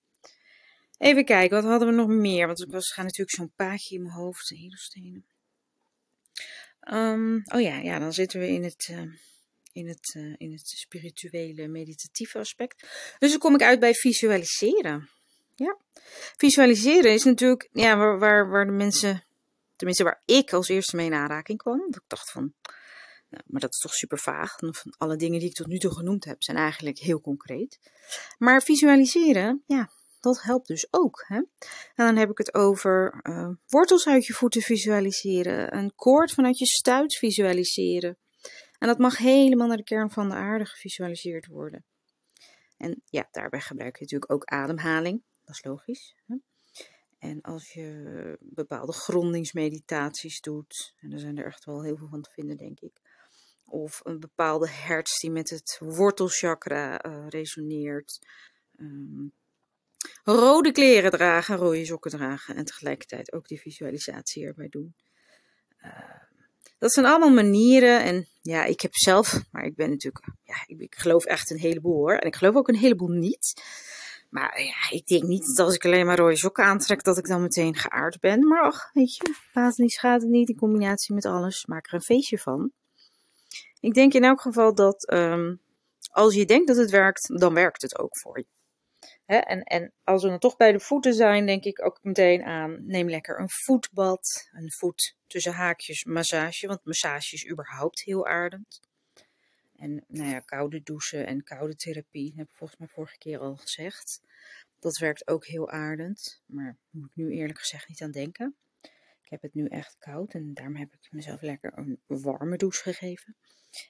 Even 0.98 1.26
kijken, 1.26 1.62
wat 1.62 1.70
hadden 1.70 1.88
we 1.88 1.94
nog 1.94 2.08
meer? 2.08 2.48
Want 2.48 2.62
ik 2.62 2.72
was, 2.72 2.92
ga 2.92 3.02
natuurlijk 3.02 3.36
zo'n 3.36 3.52
paadje 3.56 3.96
in 3.96 4.02
mijn 4.02 4.14
hoofd, 4.14 4.52
edelstenen. 4.52 5.26
Um, 6.92 7.42
oh 7.46 7.62
ja, 7.62 7.78
ja, 7.78 8.00
dan 8.00 8.14
zitten 8.14 8.40
we 8.40 8.48
in 8.48 8.64
het, 8.64 8.88
uh, 8.92 9.14
in, 9.72 9.88
het, 9.88 10.16
uh, 10.18 10.36
in 10.38 10.52
het 10.52 10.68
spirituele, 10.68 11.68
meditatieve 11.68 12.40
aspect. 12.40 12.88
Dus 13.20 13.30
dan 13.30 13.40
kom 13.40 13.54
ik 13.54 13.62
uit 13.62 13.80
bij 13.80 13.94
visualiseren. 13.94 15.10
Ja, 15.60 15.78
visualiseren 16.38 17.14
is 17.14 17.24
natuurlijk 17.24 17.70
ja, 17.72 17.98
waar, 17.98 18.20
waar, 18.20 18.50
waar 18.50 18.66
de 18.66 18.72
mensen, 18.72 19.26
tenminste 19.76 20.04
waar 20.04 20.22
ik 20.26 20.54
als 20.54 20.68
eerste 20.68 20.96
mee 20.96 21.06
in 21.06 21.14
aanraking 21.14 21.58
kwam. 21.58 21.78
Dat 21.78 22.02
ik 22.02 22.08
dacht 22.10 22.32
van, 22.32 22.54
nou, 23.30 23.44
maar 23.48 23.62
dat 23.62 23.74
is 23.74 23.80
toch 23.80 23.94
super 23.94 24.20
vaag. 24.20 24.56
Van 24.58 24.94
alle 24.98 25.16
dingen 25.16 25.40
die 25.40 25.50
ik 25.50 25.56
tot 25.56 25.68
nu 25.68 25.78
toe 25.78 25.94
genoemd 25.94 26.26
heb, 26.26 26.44
zijn 26.44 26.58
eigenlijk 26.58 26.98
heel 26.98 27.22
concreet. 27.22 27.80
Maar 28.38 28.62
visualiseren, 28.62 29.64
ja, 29.66 29.90
dat 30.20 30.42
helpt 30.42 30.68
dus 30.68 30.88
ook. 30.92 31.24
Hè? 31.28 31.36
En 31.36 32.06
dan 32.06 32.16
heb 32.16 32.30
ik 32.30 32.38
het 32.38 32.54
over 32.54 33.20
uh, 33.24 33.50
wortels 33.68 34.08
uit 34.08 34.26
je 34.26 34.34
voeten 34.34 34.62
visualiseren, 34.62 35.78
een 35.78 35.96
koord 35.96 36.32
vanuit 36.32 36.58
je 36.58 36.66
stuit 36.66 37.18
visualiseren. 37.18 38.18
En 38.78 38.88
dat 38.88 38.98
mag 38.98 39.18
helemaal 39.18 39.68
naar 39.68 39.78
de 39.78 39.84
kern 39.84 40.12
van 40.12 40.30
de 40.30 40.36
aarde 40.36 40.66
gevisualiseerd 40.66 41.48
worden. 41.48 41.86
En 42.78 43.02
ja, 43.06 43.28
daarbij 43.32 43.62
gebruik 43.62 43.96
je 43.96 44.02
natuurlijk 44.02 44.32
ook 44.32 44.46
ademhaling. 44.46 45.24
Dat 45.50 45.58
is 45.58 45.64
logisch. 45.64 46.16
Hè? 46.28 46.36
En 47.20 47.42
als 47.42 47.74
je 47.74 48.38
bepaalde 48.40 48.92
grondingsmeditaties 48.92 50.42
doet, 50.42 50.94
en 51.00 51.12
er 51.12 51.20
zijn 51.20 51.38
er 51.38 51.46
echt 51.46 51.66
wel 51.66 51.84
heel 51.84 51.98
veel 51.98 52.08
van 52.08 52.22
te 52.22 52.30
vinden, 52.30 52.58
denk 52.58 52.80
ik. 52.80 53.02
Of 53.66 54.02
een 54.04 54.20
bepaalde 54.20 54.70
hertz 54.70 55.20
die 55.20 55.32
met 55.32 55.50
het 55.50 55.78
wortelchakra 55.80 57.06
uh, 57.06 57.28
resoneert. 57.28 58.20
Um, 58.78 59.32
rode 60.24 60.72
kleren 60.72 61.12
dragen, 61.12 61.56
rode 61.56 61.86
sokken 61.86 62.12
dragen 62.12 62.56
en 62.56 62.66
tegelijkertijd 62.66 63.34
ook 63.34 63.48
die 63.48 63.60
visualisatie 63.60 64.46
erbij 64.46 64.70
doen. 64.70 64.96
Uh, 65.82 65.92
dat 66.78 66.94
zijn 66.94 67.06
allemaal 67.06 67.44
manieren 67.44 68.04
en 68.04 68.28
ja, 68.42 68.64
ik 68.64 68.82
heb 68.82 68.96
zelf, 68.96 69.44
maar 69.52 69.64
ik 69.64 69.76
ben 69.76 69.90
natuurlijk, 69.90 70.26
ja, 70.44 70.64
ik, 70.66 70.80
ik 70.80 70.96
geloof 70.96 71.26
echt 71.26 71.50
een 71.50 71.60
heleboel 71.60 71.96
hoor. 71.96 72.16
En 72.16 72.28
ik 72.28 72.36
geloof 72.36 72.56
ook 72.56 72.68
een 72.68 72.76
heleboel 72.76 73.10
niet. 73.10 73.62
Maar 74.30 74.62
ja, 74.62 74.90
ik 74.98 75.08
denk 75.08 75.24
niet 75.24 75.46
dat 75.56 75.66
als 75.66 75.76
ik 75.76 75.86
alleen 75.86 76.06
maar 76.06 76.18
rode 76.18 76.36
sokken 76.36 76.64
aantrek, 76.64 77.04
dat 77.04 77.18
ik 77.18 77.28
dan 77.28 77.42
meteen 77.42 77.76
geaard 77.76 78.20
ben. 78.20 78.48
Maar 78.48 78.62
ach, 78.62 78.90
weet 78.94 79.16
je, 79.16 79.36
baat 79.54 79.78
niet, 79.78 79.92
schade 79.92 80.26
niet. 80.26 80.50
In 80.50 80.56
combinatie 80.56 81.16
met 81.16 81.26
alles, 81.26 81.66
maak 81.66 81.88
er 81.88 81.94
een 81.94 82.02
feestje 82.02 82.38
van. 82.38 82.72
Ik 83.80 83.94
denk 83.94 84.14
in 84.14 84.24
elk 84.24 84.42
geval 84.42 84.76
dat 84.76 85.14
um, 85.14 85.62
als 86.12 86.34
je 86.34 86.46
denkt 86.46 86.68
dat 86.68 86.78
het 86.78 86.90
werkt, 86.90 87.40
dan 87.40 87.54
werkt 87.54 87.82
het 87.82 88.00
ook 88.00 88.18
voor 88.18 88.38
je. 88.38 88.48
En, 89.26 89.64
en 89.64 89.94
als 90.04 90.24
we 90.24 90.30
dan 90.30 90.40
toch 90.40 90.58
bij 90.58 90.72
de 90.72 90.80
voeten 90.80 91.14
zijn, 91.14 91.46
denk 91.46 91.64
ik 91.64 91.86
ook 91.86 92.00
meteen 92.02 92.44
aan: 92.44 92.86
neem 92.86 93.10
lekker 93.10 93.40
een 93.40 93.50
voetbad. 93.50 94.48
Een 94.52 94.72
voet 94.72 95.16
tussen 95.28 95.54
haakjes 95.54 96.04
massage, 96.04 96.68
want 96.68 96.86
massage 96.86 97.36
is 97.36 97.50
überhaupt 97.50 98.02
heel 98.02 98.28
aardend. 98.28 98.80
En 99.80 100.04
nou 100.08 100.30
ja, 100.30 100.40
koude 100.40 100.82
douchen 100.84 101.26
en 101.26 101.44
koude 101.44 101.76
therapie, 101.76 102.34
heb 102.36 102.50
ik 102.50 102.56
volgens 102.56 102.80
mij 102.80 102.88
vorige 102.88 103.18
keer 103.18 103.40
al 103.40 103.56
gezegd. 103.56 104.22
Dat 104.80 104.98
werkt 104.98 105.28
ook 105.28 105.46
heel 105.46 105.70
aardend, 105.70 106.44
maar 106.46 106.78
moet 106.90 107.10
ik 107.10 107.16
nu 107.16 107.32
eerlijk 107.32 107.60
gezegd 107.60 107.88
niet 107.88 108.02
aan 108.02 108.12
denken. 108.12 108.56
Ik 109.22 109.30
heb 109.30 109.42
het 109.42 109.54
nu 109.54 109.66
echt 109.66 109.98
koud 109.98 110.34
en 110.34 110.54
daarom 110.54 110.76
heb 110.76 110.94
ik 110.94 111.08
mezelf 111.12 111.42
lekker 111.42 111.78
een 111.78 112.02
warme 112.06 112.58
douche 112.58 112.82
gegeven. 112.82 113.36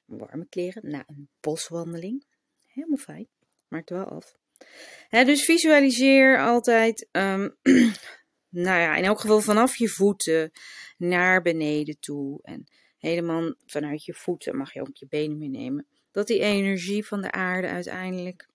Warme 0.06 0.48
kleren 0.50 0.90
na 0.90 1.04
een 1.08 1.30
boswandeling. 1.40 2.26
Helemaal 2.66 2.98
fijn. 2.98 3.28
Maakt 3.68 3.90
wel 3.90 4.06
af. 4.06 4.38
dus 5.10 5.46
visualiseer 5.46 6.40
altijd, 6.40 7.08
um, 7.12 7.58
nou 8.66 8.80
ja, 8.80 8.96
in 8.96 9.04
elk 9.04 9.20
geval 9.20 9.42
vanaf 9.42 9.76
je 9.76 9.90
voeten 9.90 10.52
naar 10.98 11.42
beneden 11.42 12.00
toe. 12.00 12.40
En 12.42 12.68
helemaal 13.00 13.54
vanuit 13.66 14.06
je 14.06 14.14
voeten 14.14 14.58
mag 14.58 14.74
je 14.74 14.82
ook 14.82 14.96
je 14.96 15.08
benen 15.10 15.38
meenemen. 15.38 15.88
Dat 16.12 16.28
die 16.28 16.40
energie 16.40 17.06
van 17.06 17.22
de 17.22 17.32
aarde 17.32 17.68
uiteindelijk, 17.68 18.48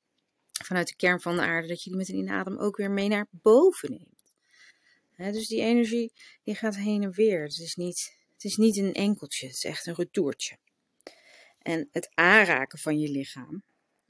vanuit 0.62 0.88
de 0.88 0.96
kern 0.96 1.20
van 1.20 1.36
de 1.36 1.42
aarde, 1.42 1.68
dat 1.68 1.82
je 1.82 1.90
die 1.90 1.98
met 1.98 2.08
een 2.08 2.18
inadem 2.18 2.58
ook 2.58 2.76
weer 2.76 2.90
mee 2.90 3.08
naar 3.08 3.26
boven 3.30 3.90
neemt. 3.90 5.34
dus 5.34 5.48
die 5.48 5.60
energie 5.60 6.12
die 6.42 6.54
gaat 6.54 6.76
heen 6.76 7.02
en 7.02 7.12
weer. 7.12 7.42
Het 7.42 7.58
is, 7.58 7.74
niet, 7.74 8.16
het 8.32 8.44
is 8.44 8.56
niet 8.56 8.76
een 8.76 8.92
enkeltje, 8.92 9.46
het 9.46 9.56
is 9.56 9.64
echt 9.64 9.86
een 9.86 9.94
retourtje. 9.94 10.56
En 11.58 11.88
het 11.92 12.10
aanraken 12.14 12.78
van 12.78 12.98
je 12.98 13.10
lichaam 13.10 13.62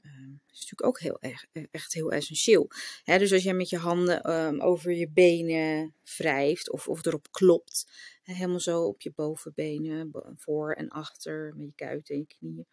uh, 0.05 0.11
is 0.51 0.59
natuurlijk 0.59 0.85
ook 0.85 0.99
heel 0.99 1.17
erg, 1.19 1.45
echt 1.71 1.93
heel 1.93 2.11
essentieel. 2.11 2.67
dus 3.03 3.33
als 3.33 3.43
jij 3.43 3.53
met 3.53 3.69
je 3.69 3.77
handen 3.77 4.31
um, 4.33 4.61
over 4.61 4.91
je 4.91 5.09
benen 5.09 5.93
wrijft 6.17 6.71
of, 6.71 6.87
of 6.87 7.05
erop 7.05 7.31
klopt, 7.31 7.91
helemaal 8.23 8.59
zo 8.59 8.83
op 8.83 9.01
je 9.01 9.11
bovenbenen, 9.15 10.11
voor 10.37 10.73
en 10.73 10.89
achter, 10.89 11.53
met 11.55 11.65
je 11.65 11.73
kuiten 11.75 12.15
en 12.15 12.19
je 12.27 12.35
knieën, 12.37 12.65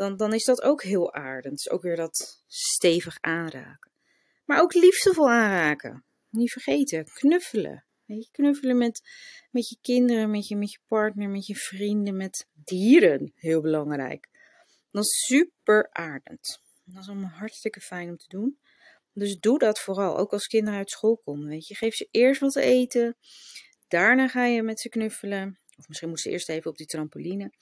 dan, 0.00 0.16
dan 0.16 0.34
is 0.34 0.44
dat 0.44 0.62
ook 0.62 0.82
heel 0.82 1.14
aardend. 1.14 1.54
Dus 1.54 1.70
ook 1.70 1.82
weer 1.82 1.96
dat 1.96 2.42
stevig 2.46 3.18
aanraken. 3.20 3.90
Maar 4.44 4.60
ook 4.60 4.74
liefdevol 4.74 5.30
aanraken. 5.30 6.04
Niet 6.30 6.52
vergeten, 6.52 7.04
knuffelen. 7.04 7.84
Weet 8.04 8.24
je, 8.24 8.30
knuffelen 8.30 8.78
met, 8.78 9.02
met 9.50 9.68
je 9.68 9.76
kinderen, 9.82 10.30
met 10.30 10.48
je 10.48 10.78
partner, 10.86 11.28
met 11.28 11.46
je 11.46 11.56
vrienden, 11.56 12.16
met 12.16 12.46
dieren. 12.64 13.32
Heel 13.34 13.60
belangrijk. 13.60 14.28
Dat 14.90 15.04
is 15.04 15.26
super 15.26 15.88
aardend. 15.92 16.62
Dat 16.84 17.02
is 17.02 17.08
allemaal 17.08 17.30
hartstikke 17.30 17.80
fijn 17.80 18.08
om 18.08 18.16
te 18.16 18.28
doen. 18.28 18.58
Dus 19.12 19.38
doe 19.38 19.58
dat 19.58 19.80
vooral, 19.80 20.16
ook 20.16 20.32
als 20.32 20.46
kinderen 20.46 20.78
uit 20.78 20.90
school 20.90 21.16
komen. 21.24 21.48
Weet 21.48 21.66
je, 21.66 21.74
geef 21.74 21.94
ze 21.94 22.08
eerst 22.10 22.40
wat 22.40 22.52
te 22.52 22.60
eten. 22.60 23.16
Daarna 23.88 24.28
ga 24.28 24.44
je 24.44 24.62
met 24.62 24.80
ze 24.80 24.88
knuffelen. 24.88 25.58
Of 25.76 25.88
misschien 25.88 26.08
moeten 26.08 26.26
ze 26.30 26.36
eerst 26.36 26.48
even 26.48 26.70
op 26.70 26.76
die 26.76 26.86
trampoline. 26.86 27.52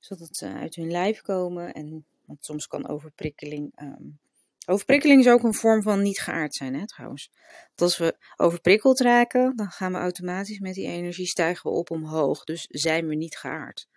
Zodat 0.00 0.36
ze 0.36 0.46
uit 0.46 0.74
hun 0.74 0.90
lijf 0.90 1.20
komen. 1.20 1.72
En, 1.72 2.06
want 2.24 2.44
soms 2.44 2.66
kan 2.66 2.88
overprikkeling 2.88 3.80
um, 3.80 4.20
Overprikkeling 4.66 5.20
is 5.20 5.28
ook 5.28 5.42
een 5.42 5.54
vorm 5.54 5.82
van 5.82 6.02
niet 6.02 6.20
geaard 6.20 6.54
zijn, 6.54 6.74
hè, 6.74 6.86
trouwens. 6.86 7.30
Want 7.66 7.80
als 7.80 7.98
we 7.98 8.16
overprikkeld 8.36 9.00
raken, 9.00 9.56
dan 9.56 9.70
gaan 9.70 9.92
we 9.92 9.98
automatisch 9.98 10.58
met 10.58 10.74
die 10.74 10.86
energie 10.86 11.26
stijgen 11.26 11.70
we 11.70 11.76
op 11.76 11.90
omhoog. 11.90 12.44
Dus 12.44 12.66
zijn 12.68 13.06
we 13.06 13.14
niet 13.14 13.36
geaard. 13.36 13.88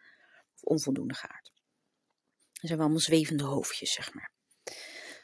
Of 0.54 0.64
onvoldoende 0.64 1.14
geaard. 1.14 1.52
Zijn 2.62 2.78
we 2.78 2.84
allemaal 2.84 3.00
zwevende 3.00 3.44
hoofdjes, 3.44 3.94
zeg 3.94 4.14
maar. 4.14 4.32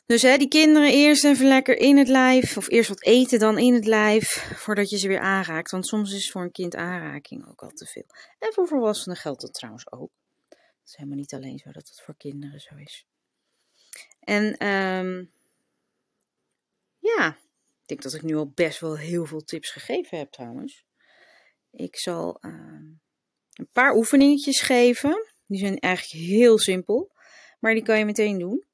Dus 0.06 0.22
hè, 0.22 0.38
die 0.38 0.48
kinderen 0.48 0.92
eerst 0.92 1.24
even 1.24 1.48
lekker 1.48 1.78
in 1.78 1.98
het 1.98 2.08
lijf. 2.08 2.58
Of 2.58 2.70
eerst 2.70 2.90
wat 2.90 3.04
eten, 3.04 3.40
dan 3.40 3.58
in 3.58 3.74
het 3.74 3.86
lijf. 3.86 4.54
Voordat 4.56 4.90
je 4.90 4.98
ze 4.98 5.08
weer 5.08 5.20
aanraakt. 5.20 5.72
Want 5.72 5.88
soms 5.88 6.14
is 6.14 6.32
voor 6.32 6.42
een 6.42 6.52
kind 6.52 6.76
aanraking 6.76 7.48
ook 7.48 7.62
al 7.62 7.70
te 7.70 7.86
veel. 7.86 8.06
En 8.40 8.54
voor 8.54 8.68
volwassenen 8.68 9.18
geldt 9.18 9.42
dat 9.42 9.54
trouwens 9.54 9.92
ook. 9.92 10.12
Het 10.50 10.90
is 10.90 10.96
helemaal 10.96 11.18
niet 11.18 11.34
alleen 11.34 11.58
zo 11.58 11.72
dat 11.72 11.88
het 11.88 12.02
voor 12.02 12.18
kinderen 12.18 12.60
zo 12.60 12.76
is. 12.76 13.06
En 14.20 14.68
um, 14.68 15.32
ja, 17.00 17.38
ik 17.82 17.88
denk 17.88 18.02
dat 18.02 18.14
ik 18.14 18.22
nu 18.22 18.36
al 18.36 18.52
best 18.56 18.80
wel 18.80 18.98
heel 18.98 19.26
veel 19.26 19.44
tips 19.44 19.70
gegeven 19.70 20.18
heb 20.18 20.32
trouwens. 20.32 20.86
Ik 21.72 21.98
zal 21.98 22.38
um, 22.42 23.02
een 23.54 23.70
paar 23.72 23.96
oefeningetjes 23.96 24.62
geven. 24.62 25.26
Die 25.46 25.60
zijn 25.60 25.80
eigenlijk 25.80 26.26
heel 26.26 26.60
simpel, 26.60 27.12
maar 27.62 27.74
die 27.74 27.84
kan 27.84 27.98
je 27.98 28.06
meteen 28.06 28.40
doen. 28.40 28.66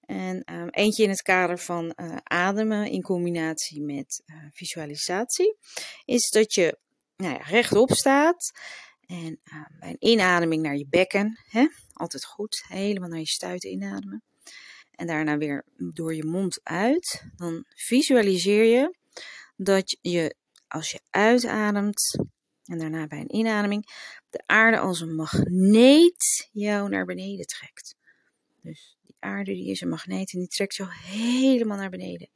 En 0.00 0.44
ehm, 0.44 0.68
eentje 0.68 1.02
in 1.02 1.08
het 1.08 1.22
kader 1.22 1.58
van 1.58 1.92
uh, 1.96 2.16
ademen 2.22 2.90
in 2.90 3.02
combinatie 3.02 3.82
met 3.82 4.22
uh, 4.26 4.36
visualisatie 4.50 5.56
is 6.04 6.30
dat 6.30 6.54
je 6.54 6.78
nou 7.16 7.34
ja, 7.34 7.42
rechtop 7.42 7.90
staat 7.90 8.52
en 9.06 9.40
uh, 9.44 9.78
bij 9.78 9.88
een 9.88 10.10
inademing 10.10 10.62
naar 10.62 10.76
je 10.76 10.86
bekken, 10.88 11.40
hè, 11.50 11.66
altijd 11.92 12.24
goed, 12.24 12.64
helemaal 12.68 13.08
naar 13.08 13.18
je 13.18 13.26
stuiten 13.26 13.70
inademen. 13.70 14.22
En 14.90 15.06
daarna 15.06 15.38
weer 15.38 15.64
door 15.76 16.14
je 16.14 16.24
mond 16.24 16.60
uit. 16.62 17.24
Dan 17.36 17.64
visualiseer 17.68 18.64
je 18.64 18.96
dat 19.56 19.98
je 20.00 20.34
als 20.68 20.90
je 20.90 21.00
uitademt 21.10 22.18
en 22.64 22.78
daarna 22.78 23.06
bij 23.06 23.20
een 23.20 23.34
inademing 23.34 23.84
de 24.30 24.42
aarde 24.46 24.78
als 24.78 25.00
een 25.00 25.14
magneet 25.14 26.48
jou 26.52 26.88
naar 26.88 27.04
beneden 27.04 27.46
trekt. 27.46 27.94
Dus 28.66 28.96
die 29.02 29.16
aarde 29.18 29.52
die 29.52 29.70
is 29.70 29.80
een 29.80 29.88
magneet 29.88 30.32
en 30.32 30.38
die 30.38 30.48
trekt 30.48 30.74
jou 30.74 30.90
helemaal 30.92 31.76
naar 31.76 31.90
beneden. 31.90 32.28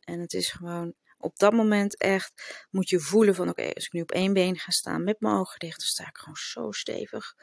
En 0.00 0.20
het 0.20 0.32
is 0.32 0.50
gewoon 0.50 0.94
op 1.18 1.38
dat 1.38 1.52
moment 1.52 1.96
echt 1.96 2.66
moet 2.70 2.88
je 2.88 3.00
voelen 3.00 3.34
van 3.34 3.48
oké, 3.48 3.72
als 3.74 3.86
ik 3.86 3.92
nu 3.92 4.00
op 4.00 4.10
één 4.10 4.32
been 4.32 4.58
ga 4.58 4.70
staan 4.70 5.04
met 5.04 5.20
mijn 5.20 5.34
ogen 5.34 5.58
dicht, 5.58 5.78
dan 5.78 5.86
sta 5.86 6.08
ik 6.08 6.16
gewoon 6.18 6.36
zo 6.36 6.72
stevig. 6.72 7.34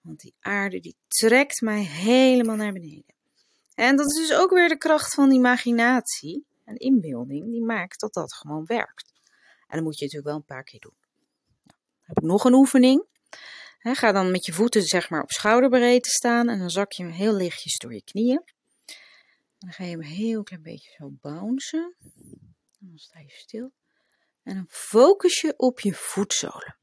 Want 0.00 0.20
die 0.20 0.34
aarde 0.40 0.80
die 0.80 0.96
trekt 1.08 1.60
mij 1.60 1.82
helemaal 1.82 2.56
naar 2.56 2.72
beneden. 2.72 3.14
En 3.74 3.96
dat 3.96 4.06
is 4.06 4.28
dus 4.28 4.36
ook 4.36 4.50
weer 4.50 4.68
de 4.68 4.78
kracht 4.78 5.14
van 5.14 5.30
imaginatie 5.30 6.46
en 6.64 6.76
inbeelding, 6.76 7.50
die 7.50 7.64
maakt 7.64 8.00
dat 8.00 8.14
dat 8.14 8.34
gewoon 8.34 8.64
werkt. 8.66 9.12
En 9.66 9.76
dat 9.76 9.82
moet 9.82 9.98
je 9.98 10.04
natuurlijk 10.04 10.30
wel 10.30 10.36
een 10.36 10.56
paar 10.56 10.64
keer 10.64 10.80
doen. 10.80 10.96
Nou, 11.64 11.78
dan 11.96 12.06
heb 12.06 12.16
ik 12.16 12.22
nog 12.22 12.44
een 12.44 12.54
oefening. 12.54 13.04
Ga 13.96 14.12
dan 14.12 14.30
met 14.30 14.46
je 14.46 14.52
voeten 14.52 14.82
zeg 14.82 15.10
maar 15.10 15.22
op 15.22 15.30
schouderbreedte 15.30 16.10
staan 16.10 16.48
en 16.48 16.58
dan 16.58 16.70
zak 16.70 16.92
je 16.92 17.02
hem 17.02 17.12
heel 17.12 17.34
lichtjes 17.34 17.78
door 17.78 17.94
je 17.94 18.02
knieën. 18.02 18.42
Dan 19.58 19.72
ga 19.72 19.84
je 19.84 19.90
hem 19.90 20.00
heel 20.00 20.42
klein 20.42 20.62
beetje 20.62 20.90
zo 20.98 21.10
bouncen. 21.20 21.96
En 22.80 22.88
dan 22.88 22.98
sta 22.98 23.18
je 23.20 23.30
stil. 23.30 23.72
En 24.42 24.54
dan 24.54 24.66
focus 24.68 25.40
je 25.40 25.54
op 25.56 25.80
je 25.80 25.94
voetzolen. 25.94 26.76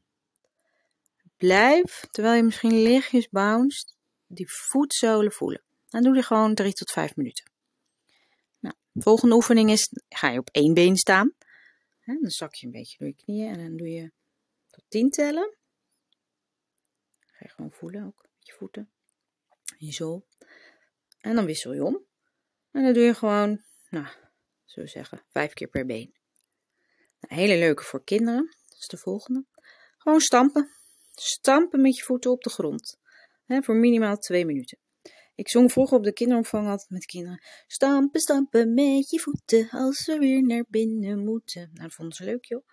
Blijf, 1.38 2.08
terwijl 2.12 2.36
je 2.36 2.44
misschien 2.44 2.82
lichtjes 2.82 3.30
bounced, 3.30 3.98
die 4.28 4.52
voetzolen 4.52 5.32
voelen. 5.32 5.64
Dan 5.90 6.04
doe 6.04 6.16
je 6.16 6.24
gewoon 6.24 6.56
3 6.56 6.74
tot 6.74 6.92
5 6.92 7.16
minuten. 7.16 7.52
Nou, 8.60 8.76
de 8.92 9.02
volgende 9.02 9.36
oefening 9.36 9.72
is, 9.72 9.90
ga 10.10 10.30
je 10.30 10.40
op 10.40 10.50
één 10.52 10.74
been 10.74 10.98
staan. 10.98 11.34
dan 12.06 12.30
zak 12.30 12.54
je 12.54 12.66
een 12.66 12.72
beetje 12.72 12.98
door 12.98 13.08
je 13.08 13.16
knieën 13.16 13.50
en 13.50 13.58
dan 13.58 13.78
doe 13.78 13.90
je 13.90 14.12
tot 14.68 14.84
10 14.88 15.10
tellen. 15.10 15.58
Gewoon 17.50 17.72
voelen 17.72 18.06
ook 18.06 18.22
met 18.22 18.48
je 18.48 18.54
voeten, 18.54 18.92
je 19.78 19.92
zool. 19.92 20.28
En 21.20 21.36
dan 21.36 21.46
wissel 21.46 21.74
je 21.74 21.84
om. 21.84 22.06
En 22.72 22.84
dan 22.84 22.94
doe 22.94 23.04
je 23.04 23.14
gewoon, 23.14 23.64
nou, 23.90 24.08
zo 24.66 24.86
zeggen, 24.86 25.24
vijf 25.28 25.54
keer 25.54 25.68
per 25.68 25.86
been. 25.86 26.16
Een 27.20 27.38
hele 27.38 27.58
leuke 27.58 27.84
voor 27.84 28.04
kinderen. 28.04 28.56
Dat 28.68 28.78
is 28.80 28.88
de 28.88 28.98
volgende. 28.98 29.46
Gewoon 29.98 30.20
stampen. 30.20 30.70
Stampen 31.12 31.82
met 31.82 31.98
je 31.98 32.04
voeten 32.04 32.32
op 32.32 32.44
de 32.44 32.50
grond. 32.50 33.00
voor 33.46 33.76
minimaal 33.76 34.18
twee 34.18 34.46
minuten. 34.46 34.78
Ik 35.36 35.50
zong 35.50 35.72
vroeger 35.72 35.98
op 35.98 36.04
de 36.04 36.14
kinderopvang 36.14 36.68
altijd 36.68 36.90
met 36.90 37.06
kinderen. 37.06 37.44
Stampen, 37.68 38.20
stampen 38.20 38.74
met 38.74 39.10
je 39.10 39.20
voeten 39.20 39.70
als 39.70 40.06
we 40.06 40.18
weer 40.18 40.44
naar 40.44 40.66
binnen 40.68 41.24
moeten. 41.24 41.70
Nou, 41.74 41.84
dat 41.84 41.94
vonden 41.94 42.16
ze 42.16 42.24
leuk, 42.24 42.46
joh. 42.46 42.68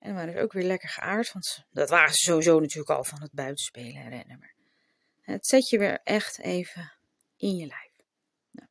En 0.00 0.14
waren 0.14 0.34
dus 0.34 0.42
ook 0.42 0.52
weer 0.52 0.64
lekker 0.64 0.88
geaard, 0.88 1.32
want 1.32 1.64
dat 1.70 1.90
waren 1.90 2.14
ze 2.14 2.24
sowieso 2.24 2.60
natuurlijk 2.60 2.90
al 2.90 3.04
van 3.04 3.22
het 3.22 3.32
buitenspelen 3.32 4.02
en 4.02 4.08
rennen. 4.08 4.38
Maar 4.38 4.54
het 5.20 5.46
zet 5.46 5.68
je 5.68 5.78
weer 5.78 6.00
echt 6.04 6.38
even 6.38 6.92
in 7.36 7.56
je 7.56 7.66
lijf. 7.66 7.92
Nou, 8.50 8.68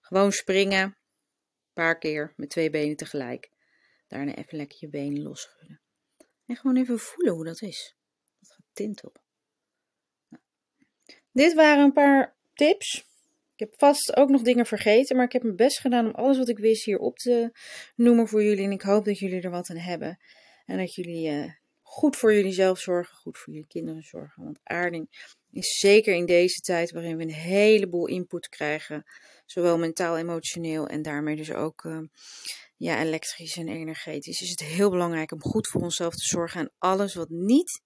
gewoon 0.00 0.32
springen, 0.32 0.82
een 0.82 0.94
paar 1.72 1.98
keer 1.98 2.32
met 2.36 2.50
twee 2.50 2.70
benen 2.70 2.96
tegelijk. 2.96 3.50
Daarna 4.06 4.34
even 4.34 4.56
lekker 4.56 4.76
je 4.80 4.88
benen 4.88 5.22
losschudden. 5.22 5.80
En 6.46 6.56
gewoon 6.56 6.76
even 6.76 6.98
voelen 6.98 7.34
hoe 7.34 7.44
dat 7.44 7.62
is. 7.62 7.96
Dat 8.38 8.50
gaat 8.50 8.66
tintel. 8.72 9.12
Nou. 10.28 10.42
Dit 11.32 11.54
waren 11.54 11.84
een 11.84 11.92
paar 11.92 12.36
tips. 12.54 13.06
Ik 13.54 13.68
heb 13.68 13.74
vast 13.78 14.16
ook 14.16 14.28
nog 14.28 14.42
dingen 14.42 14.66
vergeten, 14.66 15.16
maar 15.16 15.24
ik 15.24 15.32
heb 15.32 15.42
mijn 15.42 15.56
best 15.56 15.80
gedaan 15.80 16.06
om 16.06 16.14
alles 16.14 16.38
wat 16.38 16.48
ik 16.48 16.58
wist 16.58 16.84
hier 16.84 16.98
op 16.98 17.16
te 17.16 17.50
noemen 17.94 18.28
voor 18.28 18.42
jullie. 18.42 18.64
En 18.64 18.72
ik 18.72 18.82
hoop 18.82 19.04
dat 19.04 19.18
jullie 19.18 19.40
er 19.40 19.50
wat 19.50 19.70
aan 19.70 19.76
hebben. 19.76 20.18
En 20.68 20.78
dat 20.78 20.94
jullie 20.94 21.30
uh, 21.30 21.52
goed 21.82 22.16
voor 22.16 22.34
jullie 22.34 22.52
zelf 22.52 22.78
zorgen, 22.78 23.16
goed 23.16 23.38
voor 23.38 23.52
jullie 23.52 23.68
kinderen 23.68 24.02
zorgen. 24.02 24.44
Want 24.44 24.60
aarding 24.62 25.32
is 25.50 25.78
zeker 25.78 26.14
in 26.14 26.26
deze 26.26 26.60
tijd 26.60 26.90
waarin 26.90 27.16
we 27.16 27.22
een 27.22 27.30
heleboel 27.30 28.06
input 28.06 28.48
krijgen. 28.48 29.04
Zowel 29.46 29.78
mentaal, 29.78 30.18
emotioneel 30.18 30.86
en 30.86 31.02
daarmee 31.02 31.36
dus 31.36 31.52
ook 31.52 31.84
uh, 31.84 32.00
ja, 32.76 33.00
elektrisch 33.00 33.56
en 33.56 33.68
energetisch. 33.68 34.40
Is 34.40 34.50
het 34.50 34.60
heel 34.60 34.90
belangrijk 34.90 35.32
om 35.32 35.42
goed 35.42 35.68
voor 35.68 35.80
onszelf 35.80 36.14
te 36.14 36.26
zorgen. 36.26 36.60
En 36.60 36.72
alles 36.78 37.14
wat 37.14 37.28
niet 37.28 37.82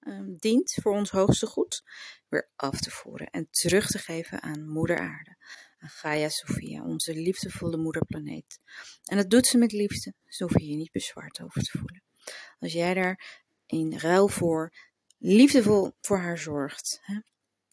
um, 0.00 0.36
dient 0.36 0.78
voor 0.82 0.92
ons 0.92 1.10
hoogste 1.10 1.46
goed, 1.46 1.82
weer 2.28 2.50
af 2.56 2.80
te 2.80 2.90
voeren 2.90 3.30
en 3.30 3.48
terug 3.50 3.86
te 3.86 3.98
geven 3.98 4.42
aan 4.42 4.68
Moeder 4.68 4.98
Aarde, 4.98 5.36
Gaia 5.78 6.28
Sophia, 6.28 6.84
onze 6.84 7.14
liefdevolle 7.14 7.76
moederplaneet. 7.76 8.58
En 9.04 9.16
dat 9.16 9.30
doet 9.30 9.46
ze 9.46 9.58
met 9.58 9.72
liefde, 9.72 10.14
zo 10.26 10.46
hoef 10.46 10.58
je 10.58 10.66
je 10.66 10.76
niet 10.76 10.92
bezwaard 10.92 11.40
over 11.40 11.62
te 11.62 11.78
voelen. 11.78 12.11
Als 12.60 12.72
jij 12.72 12.94
daar 12.94 13.40
in 13.66 13.98
ruil 13.98 14.28
voor 14.28 14.72
liefdevol 15.18 15.90
voor 16.00 16.18
haar 16.18 16.38
zorgt, 16.38 16.98
hè, 17.02 17.18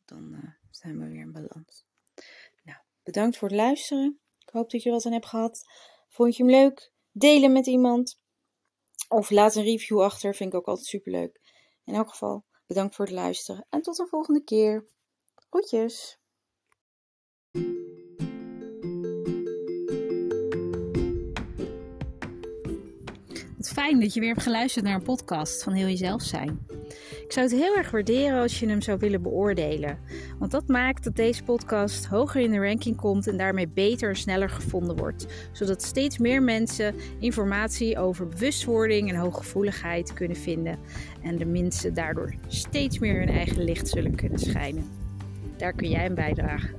dan 0.05 0.33
uh, 0.33 0.51
zijn 0.69 0.99
we 0.99 1.07
weer 1.07 1.21
in 1.21 1.31
balans. 1.31 1.85
Nou, 2.63 2.77
bedankt 3.03 3.37
voor 3.37 3.47
het 3.47 3.57
luisteren. 3.57 4.19
Ik 4.39 4.49
hoop 4.49 4.69
dat 4.69 4.83
je 4.83 4.89
wat 4.89 5.05
aan 5.05 5.11
hebt 5.11 5.25
gehad. 5.25 5.61
Vond 6.07 6.35
je 6.35 6.43
hem 6.43 6.51
leuk? 6.51 6.91
Delen 7.11 7.51
met 7.51 7.67
iemand. 7.67 8.19
Of 9.07 9.29
laat 9.29 9.55
een 9.55 9.63
review 9.63 10.01
achter, 10.01 10.35
vind 10.35 10.53
ik 10.53 10.59
ook 10.59 10.67
altijd 10.67 10.87
superleuk. 10.87 11.39
In 11.83 11.93
elk 11.93 12.09
geval, 12.09 12.45
bedankt 12.67 12.95
voor 12.95 13.05
het 13.05 13.13
luisteren 13.13 13.65
en 13.69 13.81
tot 13.81 13.95
de 13.95 14.07
volgende 14.07 14.43
keer. 14.43 14.87
Groetjes! 15.35 16.18
Fijn 23.67 23.99
dat 23.99 24.13
je 24.13 24.19
weer 24.19 24.29
hebt 24.29 24.43
geluisterd 24.43 24.85
naar 24.85 24.95
een 24.95 25.03
podcast 25.03 25.63
van 25.63 25.73
Heel 25.73 25.87
Jezelf 25.87 26.21
Zijn. 26.21 26.59
Ik 27.23 27.31
zou 27.31 27.47
het 27.47 27.55
heel 27.55 27.75
erg 27.75 27.91
waarderen 27.91 28.41
als 28.41 28.59
je 28.59 28.67
hem 28.67 28.81
zou 28.81 28.97
willen 28.99 29.21
beoordelen. 29.21 29.99
Want 30.39 30.51
dat 30.51 30.67
maakt 30.67 31.03
dat 31.03 31.15
deze 31.15 31.43
podcast 31.43 32.05
hoger 32.05 32.41
in 32.41 32.51
de 32.51 32.59
ranking 32.59 32.95
komt 32.95 33.27
en 33.27 33.37
daarmee 33.37 33.67
beter 33.67 34.09
en 34.09 34.15
sneller 34.15 34.49
gevonden 34.49 34.95
wordt. 34.95 35.25
Zodat 35.51 35.83
steeds 35.83 36.17
meer 36.17 36.43
mensen 36.43 36.95
informatie 37.19 37.97
over 37.97 38.27
bewustwording 38.27 39.09
en 39.09 39.15
hooggevoeligheid 39.15 40.13
kunnen 40.13 40.37
vinden. 40.37 40.79
En 41.21 41.37
de 41.37 41.45
mensen 41.45 41.93
daardoor 41.93 42.33
steeds 42.47 42.99
meer 42.99 43.19
hun 43.19 43.29
eigen 43.29 43.63
licht 43.63 43.87
zullen 43.87 44.15
kunnen 44.15 44.39
schijnen. 44.39 44.89
Daar 45.57 45.73
kun 45.73 45.89
jij 45.89 46.05
een 46.05 46.15
bijdragen. 46.15 46.75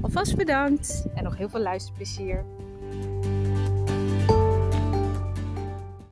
Alvast 0.00 0.36
bedankt 0.36 1.06
en 1.14 1.24
nog 1.24 1.36
heel 1.36 1.48
veel 1.48 1.60
luisterplezier. 1.60 2.44